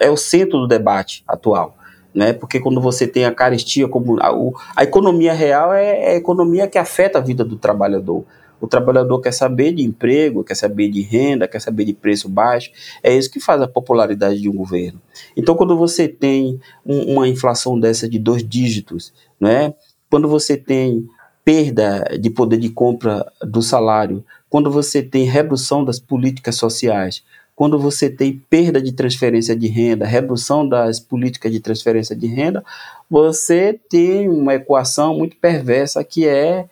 [0.00, 1.76] é o centro do debate atual.
[2.14, 2.32] Né?
[2.32, 4.30] Porque quando você tem a carestia como a,
[4.74, 8.24] a economia real é, é, a economia que afeta a vida do trabalhador.
[8.58, 12.70] O trabalhador quer saber de emprego, quer saber de renda, quer saber de preço baixo.
[13.02, 15.00] É isso que faz a popularidade de um governo.
[15.36, 19.74] Então, quando você tem um, uma inflação dessa de dois dígitos, né?
[20.10, 21.06] quando você tem
[21.44, 27.24] perda de poder de compra do salário, quando você tem redução das políticas sociais,
[27.60, 32.64] quando você tem perda de transferência de renda, redução das políticas de transferência de renda,
[33.10, 36.70] você tem uma equação muito perversa que é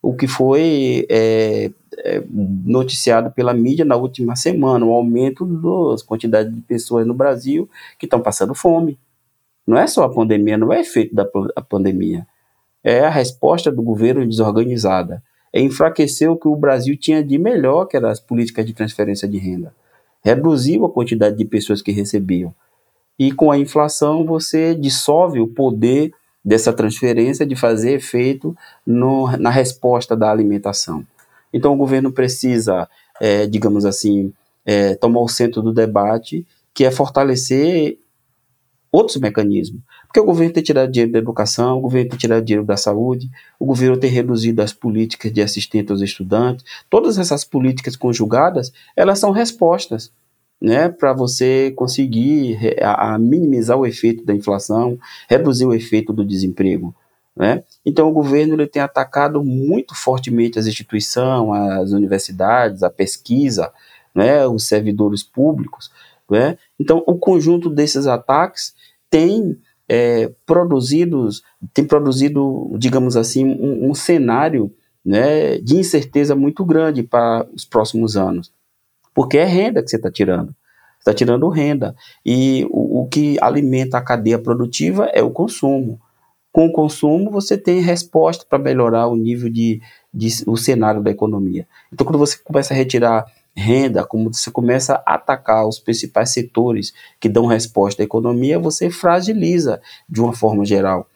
[0.00, 1.72] o que foi é,
[2.04, 7.68] é, noticiado pela mídia na última semana, o aumento das quantidades de pessoas no Brasil
[7.98, 8.96] que estão passando fome.
[9.66, 11.24] Não é só a pandemia, não é efeito da
[11.68, 12.24] pandemia.
[12.84, 15.20] É a resposta do governo desorganizada.
[15.52, 19.26] É enfraquecer o que o Brasil tinha de melhor, que eram as políticas de transferência
[19.26, 19.74] de renda
[20.22, 22.54] reduziu a quantidade de pessoas que recebiam.
[23.18, 26.12] E com a inflação, você dissolve o poder
[26.44, 31.04] dessa transferência de fazer efeito no, na resposta da alimentação.
[31.52, 32.88] Então, o governo precisa,
[33.20, 34.32] é, digamos assim,
[34.64, 37.98] é, tomar o centro do debate, que é fortalecer
[38.90, 39.80] outros mecanismos.
[40.06, 43.30] Porque o governo tem tirado dinheiro da educação, o governo tem tirado dinheiro da saúde,
[43.58, 46.64] o governo tem reduzido as políticas de assistente aos estudantes.
[46.88, 50.10] Todas essas políticas conjugadas, elas são respostas
[50.60, 56.24] né, para você conseguir a, a minimizar o efeito da inflação, reduzir o efeito do
[56.24, 56.94] desemprego.
[57.36, 57.62] Né?
[57.86, 63.72] Então, o governo ele tem atacado muito fortemente as instituições, as universidades, a pesquisa,
[64.12, 65.90] né, os servidores públicos,
[66.32, 66.58] É?
[66.78, 68.74] Então, o conjunto desses ataques
[69.10, 71.42] tem é, produzidos,
[71.72, 74.72] tem produzido, digamos assim, um, um cenário
[75.04, 78.52] né, de incerteza muito grande para os próximos anos.
[79.14, 80.54] Porque é renda que você está tirando.
[80.98, 81.94] Você está tirando renda.
[82.24, 86.00] E o, o que alimenta a cadeia produtiva é o consumo.
[86.52, 89.80] Com o consumo, você tem resposta para melhorar o nível de,
[90.12, 91.66] de, o cenário da economia.
[91.92, 93.26] Então, quando você começa a retirar
[93.58, 98.88] renda, como você começa a atacar os principais setores que dão resposta à economia, você
[98.88, 101.08] fragiliza, de uma forma geral,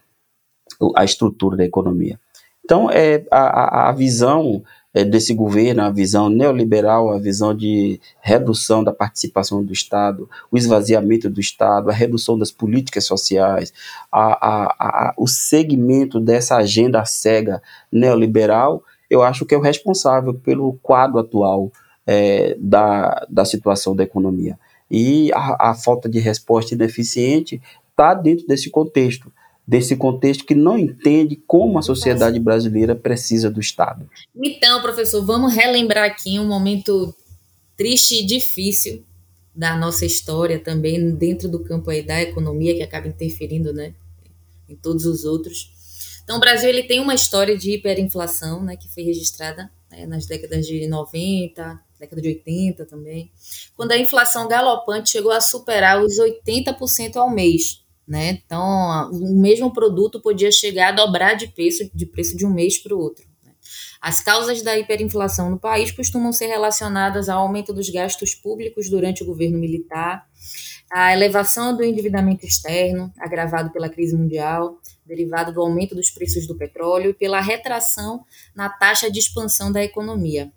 [0.97, 2.19] a estrutura da economia.
[2.65, 4.63] Então, é, a, a visão
[4.95, 10.57] é, desse governo, a visão neoliberal, a visão de redução da participação do Estado, o
[10.57, 13.73] esvaziamento do Estado, a redução das políticas sociais,
[14.11, 20.75] a, a, o segmento dessa agenda cega neoliberal, eu acho que é o responsável pelo
[20.83, 21.71] quadro atual
[22.07, 24.59] é, da, da situação da economia.
[24.91, 29.33] E a, a falta de resposta ineficiente está dentro desse contexto
[29.67, 34.09] desse contexto que não entende como a sociedade brasileira precisa do Estado.
[34.35, 37.15] Então, professor, vamos relembrar aqui um momento
[37.77, 39.05] triste e difícil
[39.55, 43.95] da nossa história também dentro do campo aí da economia que acaba interferindo, né,
[44.69, 45.71] em todos os outros.
[46.25, 50.27] Então, o Brasil ele tem uma história de hiperinflação, né, que foi registrada né, nas
[50.27, 53.31] décadas de 90, década de 80 também,
[53.77, 57.83] quando a inflação galopante chegou a superar os 80% ao mês.
[58.07, 58.41] Né?
[58.45, 62.77] Então, o mesmo produto podia chegar a dobrar de preço de, preço de um mês
[62.77, 63.25] para o outro.
[63.45, 63.53] Né?
[64.01, 69.23] As causas da hiperinflação no país costumam ser relacionadas ao aumento dos gastos públicos durante
[69.23, 70.27] o governo militar,
[70.91, 76.57] a elevação do endividamento externo, agravado pela crise mundial, derivado do aumento dos preços do
[76.57, 78.25] petróleo e pela retração
[78.55, 80.53] na taxa de expansão da economia.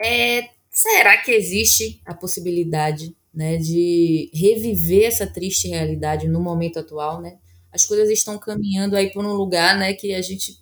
[0.00, 7.20] É, será que existe a possibilidade né, de reviver essa triste realidade no momento atual?
[7.20, 7.36] Né?
[7.72, 10.52] As coisas estão caminhando aí por um lugar né, que a gente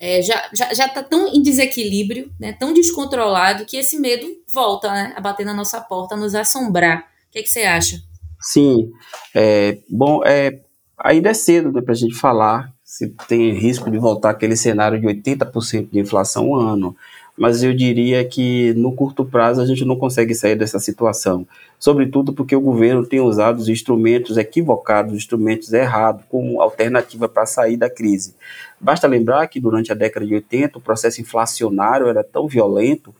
[0.00, 4.90] é, já está já, já tão em desequilíbrio, né, tão descontrolado, que esse medo volta
[4.92, 7.00] né, a bater na nossa porta, a nos assombrar.
[7.28, 8.00] O que, é que você acha?
[8.40, 8.92] Sim,
[9.34, 10.60] é, bom, é,
[10.96, 15.00] ainda é cedo né, para a gente falar se tem risco de voltar aquele cenário
[15.00, 16.96] de 80% de inflação ano
[17.38, 21.46] mas eu diria que no curto prazo a gente não consegue sair dessa situação.
[21.78, 27.46] Sobretudo porque o governo tem usado os instrumentos equivocados, os instrumentos errados, como alternativa para
[27.46, 28.34] sair da crise.
[28.80, 33.14] Basta lembrar que durante a década de 80 o processo inflacionário era tão violento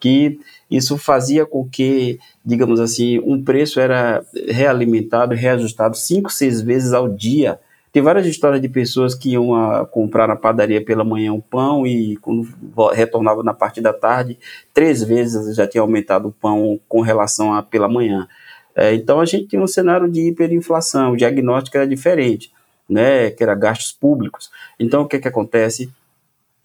[0.00, 0.40] que
[0.70, 7.08] isso fazia com que, digamos assim, um preço era realimentado, reajustado cinco, seis vezes ao
[7.08, 7.60] dia
[7.92, 9.50] tem várias histórias de pessoas que iam
[9.90, 12.46] comprar na padaria pela manhã um pão e quando
[12.92, 14.38] retornavam na parte da tarde,
[14.72, 18.28] três vezes já tinha aumentado o pão com relação a pela manhã.
[18.76, 22.52] É, então a gente tinha um cenário de hiperinflação, o diagnóstico era diferente,
[22.88, 24.50] né, que era gastos públicos.
[24.78, 25.90] Então o que, que acontece?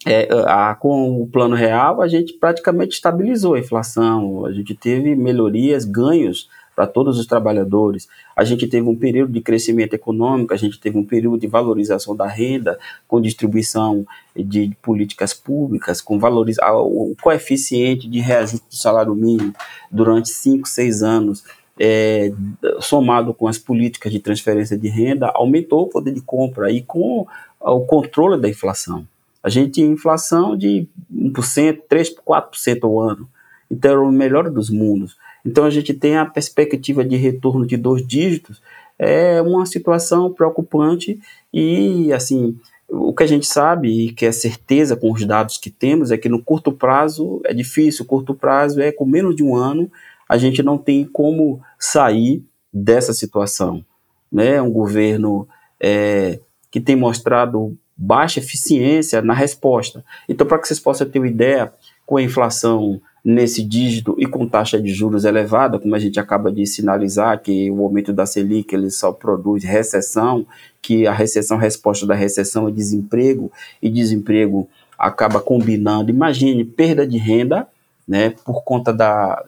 [0.06, 5.16] É, a, com o plano real, a gente praticamente estabilizou a inflação, a gente teve
[5.16, 8.08] melhorias, ganhos para todos os trabalhadores.
[8.36, 12.16] A gente teve um período de crescimento econômico, a gente teve um período de valorização
[12.16, 14.06] da renda, com distribuição
[14.36, 19.54] de políticas públicas, com valorizar o coeficiente de reajuste do salário mínimo
[19.90, 21.44] durante cinco, seis anos.
[21.78, 22.32] É,
[22.80, 27.28] somado com as políticas de transferência de renda, aumentou o poder de compra e com
[27.60, 29.06] o controle da inflação.
[29.44, 33.30] A gente tinha inflação de 1%, 3%, 4% ao ano.
[33.70, 35.18] Então era o melhor dos mundos.
[35.46, 38.62] Então a gente tem a perspectiva de retorno de dois dígitos,
[38.98, 41.20] é uma situação preocupante
[41.54, 45.70] e assim o que a gente sabe e que é certeza com os dados que
[45.70, 49.56] temos é que no curto prazo é difícil, curto prazo é com menos de um
[49.56, 49.92] ano
[50.28, 52.44] a gente não tem como sair
[52.74, 53.86] dessa situação,
[54.32, 54.62] né?
[54.62, 55.48] Um governo
[55.80, 56.40] é,
[56.70, 60.04] que tem mostrado baixa eficiência na resposta.
[60.28, 61.72] Então, para que vocês possam ter uma ideia,
[62.06, 66.52] com a inflação nesse dígito e com taxa de juros elevada, como a gente acaba
[66.52, 70.46] de sinalizar, que o aumento da Selic ele só produz recessão,
[70.80, 73.52] que a recessão, a resposta da recessão é desemprego,
[73.82, 77.68] e desemprego acaba combinando, imagine, perda de renda,
[78.08, 79.44] né, por conta da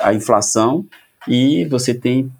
[0.00, 0.86] a inflação,
[1.28, 2.32] e você tem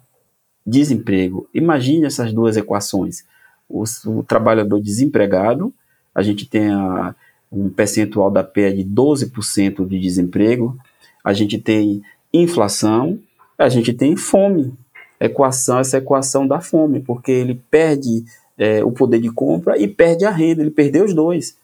[0.65, 1.47] desemprego.
[1.53, 3.23] Imagine essas duas equações.
[3.69, 5.71] O, o trabalhador desempregado,
[6.15, 7.13] a gente tem a
[7.53, 10.77] um percentual da PE de 12% de desemprego,
[11.23, 12.01] a gente tem
[12.33, 13.19] inflação,
[13.57, 14.73] a gente tem fome.
[15.19, 18.25] Equação, essa equação da fome, porque ele perde
[18.57, 21.55] é, o poder de compra e perde a renda, ele perdeu os dois.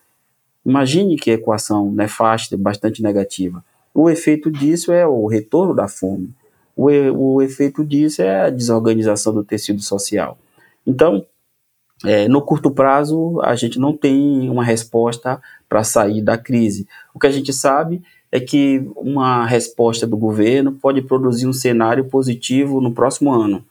[0.65, 3.63] Imagine que equação nefasta, bastante negativa.
[3.93, 6.29] O efeito disso é o retorno da fome.
[6.75, 10.37] o, o efeito disso é a desorganização do tecido social.
[10.85, 11.25] Então,
[12.06, 16.88] é, no curto prazo, a gente não tem uma resposta para sair da crise.
[17.14, 22.06] O que a gente sabe é que uma resposta do governo pode produzir um cenário
[22.06, 23.66] positivo no próximo ano,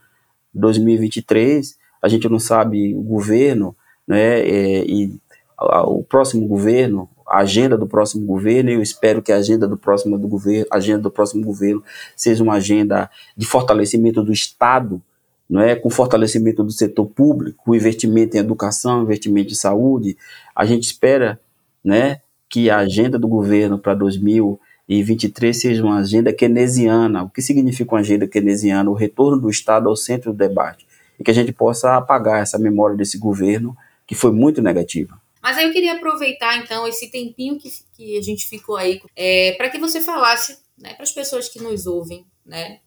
[0.53, 1.79] 2023.
[2.03, 3.75] A gente não sabe o governo,
[4.07, 5.15] né, é, e
[5.59, 8.71] o próximo governo, a agenda do próximo governo.
[8.71, 11.83] Eu espero que a agenda do próximo do governo, agenda do próximo governo
[12.15, 15.01] seja uma agenda de fortalecimento do Estado
[15.49, 20.17] não é, com fortalecimento do setor público, investimento em educação, investimento em saúde,
[20.55, 21.41] a gente espera,
[21.83, 27.23] né, que a agenda do governo para 2023 seja uma agenda keynesiana.
[27.23, 28.91] O que significa uma agenda keynesiana?
[28.91, 30.87] O retorno do Estado ao centro do debate
[31.19, 33.77] e que a gente possa apagar essa memória desse governo
[34.07, 35.21] que foi muito negativa.
[35.43, 39.53] Mas aí eu queria aproveitar então esse tempinho que, que a gente ficou aí é,
[39.53, 42.79] para que você falasse né, para as pessoas que nos ouvem, né,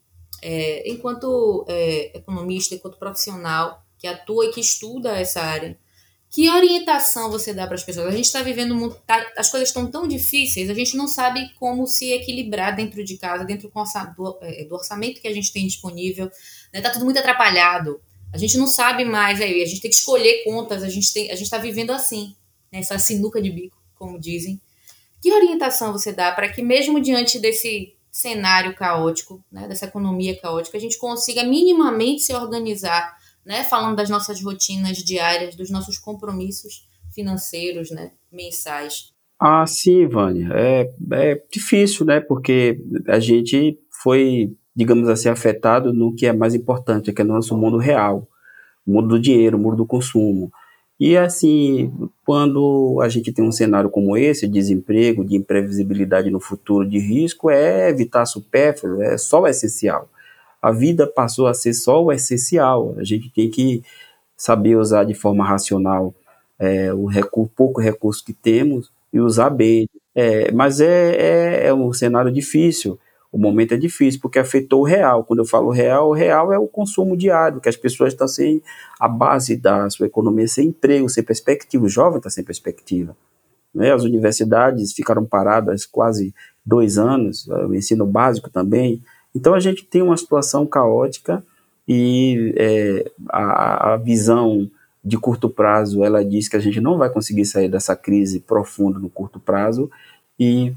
[0.41, 5.77] é, enquanto é, economista, enquanto profissional que atua e que estuda essa área,
[6.31, 8.07] que orientação você dá para as pessoas?
[8.07, 11.85] A gente está vivendo, tá, as coisas estão tão difíceis, a gente não sabe como
[11.85, 16.27] se equilibrar dentro de casa, dentro do, é, do orçamento que a gente tem disponível.
[16.27, 16.81] Está né?
[16.81, 18.01] Tá tudo muito atrapalhado.
[18.31, 21.57] A gente não sabe mais, aí, a gente tem que escolher contas, a gente está
[21.57, 22.33] vivendo assim,
[22.71, 24.61] nessa sinuca de bico, como dizem.
[25.21, 30.77] Que orientação você dá para que, mesmo diante desse cenário caótico, né, dessa economia caótica,
[30.77, 36.87] a gente consiga minimamente se organizar, né, falando das nossas rotinas diárias, dos nossos compromissos
[37.13, 39.13] financeiros, né, mensais.
[39.39, 46.13] Ah, sim, Vânia, é, é difícil, né, porque a gente foi, digamos assim, afetado no
[46.13, 48.27] que é mais importante, que é o nosso mundo real,
[48.85, 50.51] o mundo do dinheiro, o mundo do consumo.
[51.01, 51.91] E assim,
[52.23, 57.49] quando a gente tem um cenário como esse, desemprego, de imprevisibilidade no futuro, de risco,
[57.49, 60.07] é evitar supérfluo, é só o essencial.
[60.61, 62.93] A vida passou a ser só o essencial.
[62.99, 63.83] A gente tem que
[64.37, 66.13] saber usar de forma racional
[66.59, 67.09] é, o
[67.47, 69.89] pouco recurso que temos e usar bem.
[70.13, 72.99] É, mas é, é, é um cenário difícil
[73.31, 75.23] o momento é difícil, porque afetou o real.
[75.23, 78.61] Quando eu falo real, o real é o consumo diário, que as pessoas estão sem
[78.99, 81.85] a base da sua economia, sem emprego, sem perspectiva.
[81.85, 83.15] O jovem está sem perspectiva.
[83.73, 83.93] Né?
[83.93, 86.33] As universidades ficaram paradas quase
[86.65, 89.01] dois anos, o ensino básico também.
[89.33, 91.43] Então a gente tem uma situação caótica
[91.87, 94.69] e é, a, a visão
[95.03, 98.99] de curto prazo ela diz que a gente não vai conseguir sair dessa crise profunda
[98.99, 99.89] no curto prazo
[100.39, 100.73] e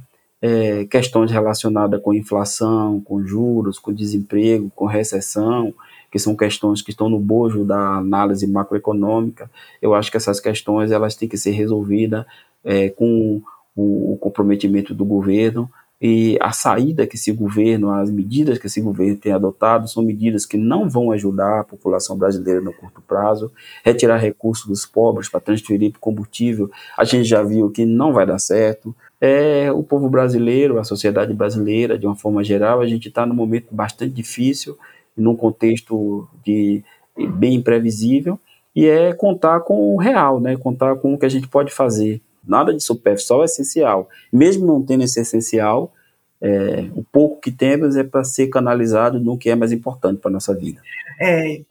[0.46, 5.72] é, questões relacionadas com inflação, com juros, com desemprego, com recessão,
[6.12, 9.50] que são questões que estão no bojo da análise macroeconômica.
[9.80, 12.26] Eu acho que essas questões elas têm que ser resolvidas
[12.62, 13.40] é, com
[13.74, 15.66] o, o comprometimento do governo
[16.06, 20.44] e a saída que esse governo, as medidas que esse governo tem adotado são medidas
[20.44, 23.50] que não vão ajudar a população brasileira no curto prazo.
[23.82, 28.26] Retirar recursos dos pobres para transferir para combustível, a gente já viu que não vai
[28.26, 33.08] dar certo é o povo brasileiro, a sociedade brasileira, de uma forma geral, a gente
[33.08, 34.76] está num momento bastante difícil,
[35.16, 36.84] num contexto de
[37.32, 38.38] bem imprevisível,
[38.76, 40.54] e é contar com o real, né?
[40.54, 42.20] Contar com o que a gente pode fazer.
[42.46, 44.08] Nada de supérfluo, só o essencial.
[44.32, 45.92] Mesmo não tendo esse essencial,
[46.40, 50.30] é, o pouco que temos é para ser canalizado no que é mais importante para
[50.30, 50.80] nossa vida.
[51.20, 51.62] É,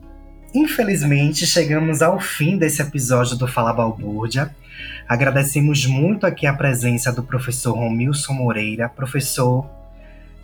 [0.53, 4.53] infelizmente, chegamos ao fim desse episódio do Fala Balbúrdia.
[5.07, 9.65] Agradecemos muito aqui a presença do professor Romilson Moreira, professor.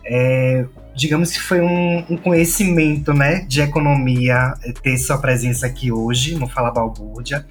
[0.04, 5.92] É, digamos que foi um, um, conhecimento né, de economia é, ter sua presença aqui
[5.92, 7.46] hoje no Fala Balbúrdia,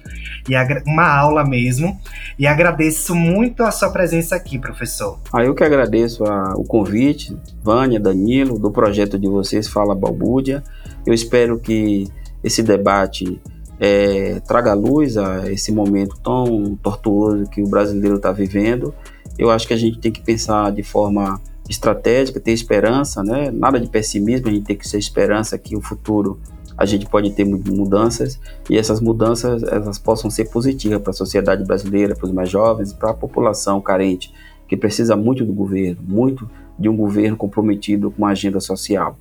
[0.48, 0.54] e
[0.86, 1.98] uma aula mesmo.
[2.38, 5.18] E agradeço muito a sua presença aqui, professor.
[5.32, 10.62] Ah, eu que agradeço a, o convite, Vânia, Danilo, do projeto de vocês Fala Balbúrdia.
[11.06, 12.08] Eu espero que
[12.42, 13.40] esse debate
[13.78, 18.94] é, traga luz a esse momento tão tortuoso que o brasileiro está vivendo.
[19.38, 21.40] Eu acho que a gente tem que pensar de forma
[21.70, 23.48] estratégica, ter esperança, né?
[23.52, 26.40] Nada de pessimismo, a gente tem que ter esperança que o futuro
[26.76, 31.62] a gente pode ter mudanças e essas mudanças elas possam ser positivas para a sociedade
[31.64, 34.32] brasileira, para os mais jovens, para a população carente
[34.66, 39.16] que precisa muito do governo, muito de um governo comprometido com a agenda social.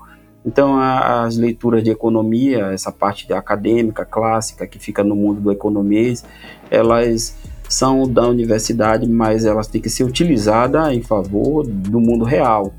[0.45, 6.23] Então, as leituras de economia, essa parte acadêmica, clássica, que fica no mundo do economês,
[6.71, 7.35] elas
[7.69, 12.73] são da universidade, mas elas têm que ser utilizadas em favor do mundo real,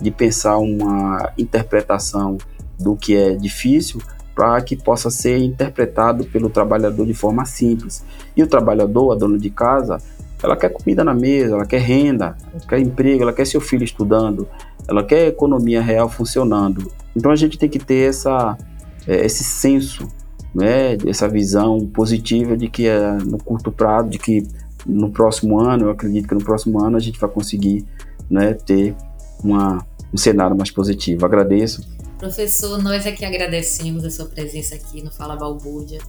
[0.00, 2.36] de pensar uma interpretação
[2.78, 4.00] do que é difícil
[4.34, 8.04] para que possa ser interpretado pelo trabalhador de forma simples.
[8.36, 9.98] E o trabalhador, a dona de casa,
[10.42, 13.84] ela quer comida na mesa, ela quer renda, ela quer emprego, ela quer seu filho
[13.84, 14.46] estudando,
[14.86, 18.58] ela quer economia real funcionando Então a gente tem que ter essa,
[19.06, 20.06] é, esse senso,
[20.54, 24.46] né, essa visão positiva de que é no curto prazo, de que
[24.86, 27.84] no próximo ano, eu acredito que no próximo ano a gente vai conseguir
[28.30, 28.94] né, ter
[29.42, 31.24] uma, um cenário mais positivo.
[31.24, 31.82] Agradeço.
[32.18, 36.00] Professor, nós que agradecemos a sua presença aqui no Fala Balbúrdia.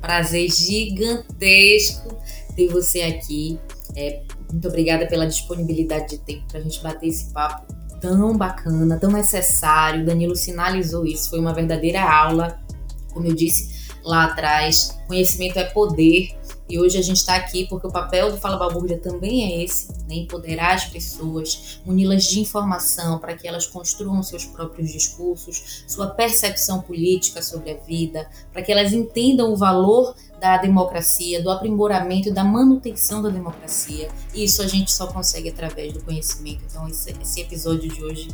[0.00, 2.16] Prazer gigantesco
[2.54, 3.58] ter você aqui.
[3.96, 8.98] É, muito obrigada pela disponibilidade de tempo para a gente bater esse papo tão bacana,
[8.98, 10.04] tão necessário.
[10.04, 12.60] Danilo sinalizou isso, foi uma verdadeira aula.
[13.12, 13.73] Como eu disse
[14.04, 16.36] lá atrás, conhecimento é poder.
[16.68, 19.92] E hoje a gente está aqui porque o papel do Fala Balbúrdia também é esse,
[20.08, 20.14] né?
[20.16, 26.80] empoderar as pessoas, uni-las de informação para que elas construam seus próprios discursos, sua percepção
[26.80, 32.32] política sobre a vida, para que elas entendam o valor da democracia, do aprimoramento e
[32.32, 34.08] da manutenção da democracia.
[34.34, 36.62] E isso a gente só consegue através do conhecimento.
[36.70, 38.28] Então esse, esse episódio de hoje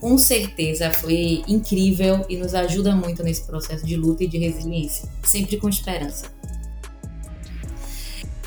[0.00, 5.08] com certeza foi incrível e nos ajuda muito nesse processo de luta e de resiliência,
[5.22, 6.26] sempre com esperança.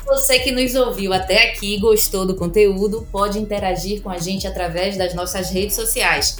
[0.04, 4.46] Você que nos ouviu até aqui e gostou do conteúdo, pode interagir com a gente
[4.46, 6.36] através das nossas redes sociais,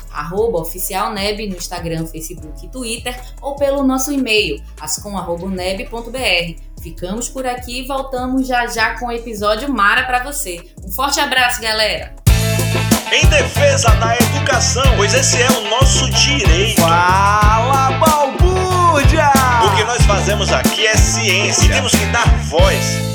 [0.53, 6.61] oficialneb no Instagram, Facebook e Twitter, ou pelo nosso e-mail, ascom.neb.br.
[6.83, 10.61] Ficamos por aqui e voltamos já já com o episódio Mara para você.
[10.85, 12.22] Um forte abraço, galera!
[13.11, 16.80] Em defesa da educação, pois esse é o nosso direito.
[16.80, 19.30] Fala, balbúrdia!
[19.64, 23.12] O que nós fazemos aqui é ciência e temos que dar voz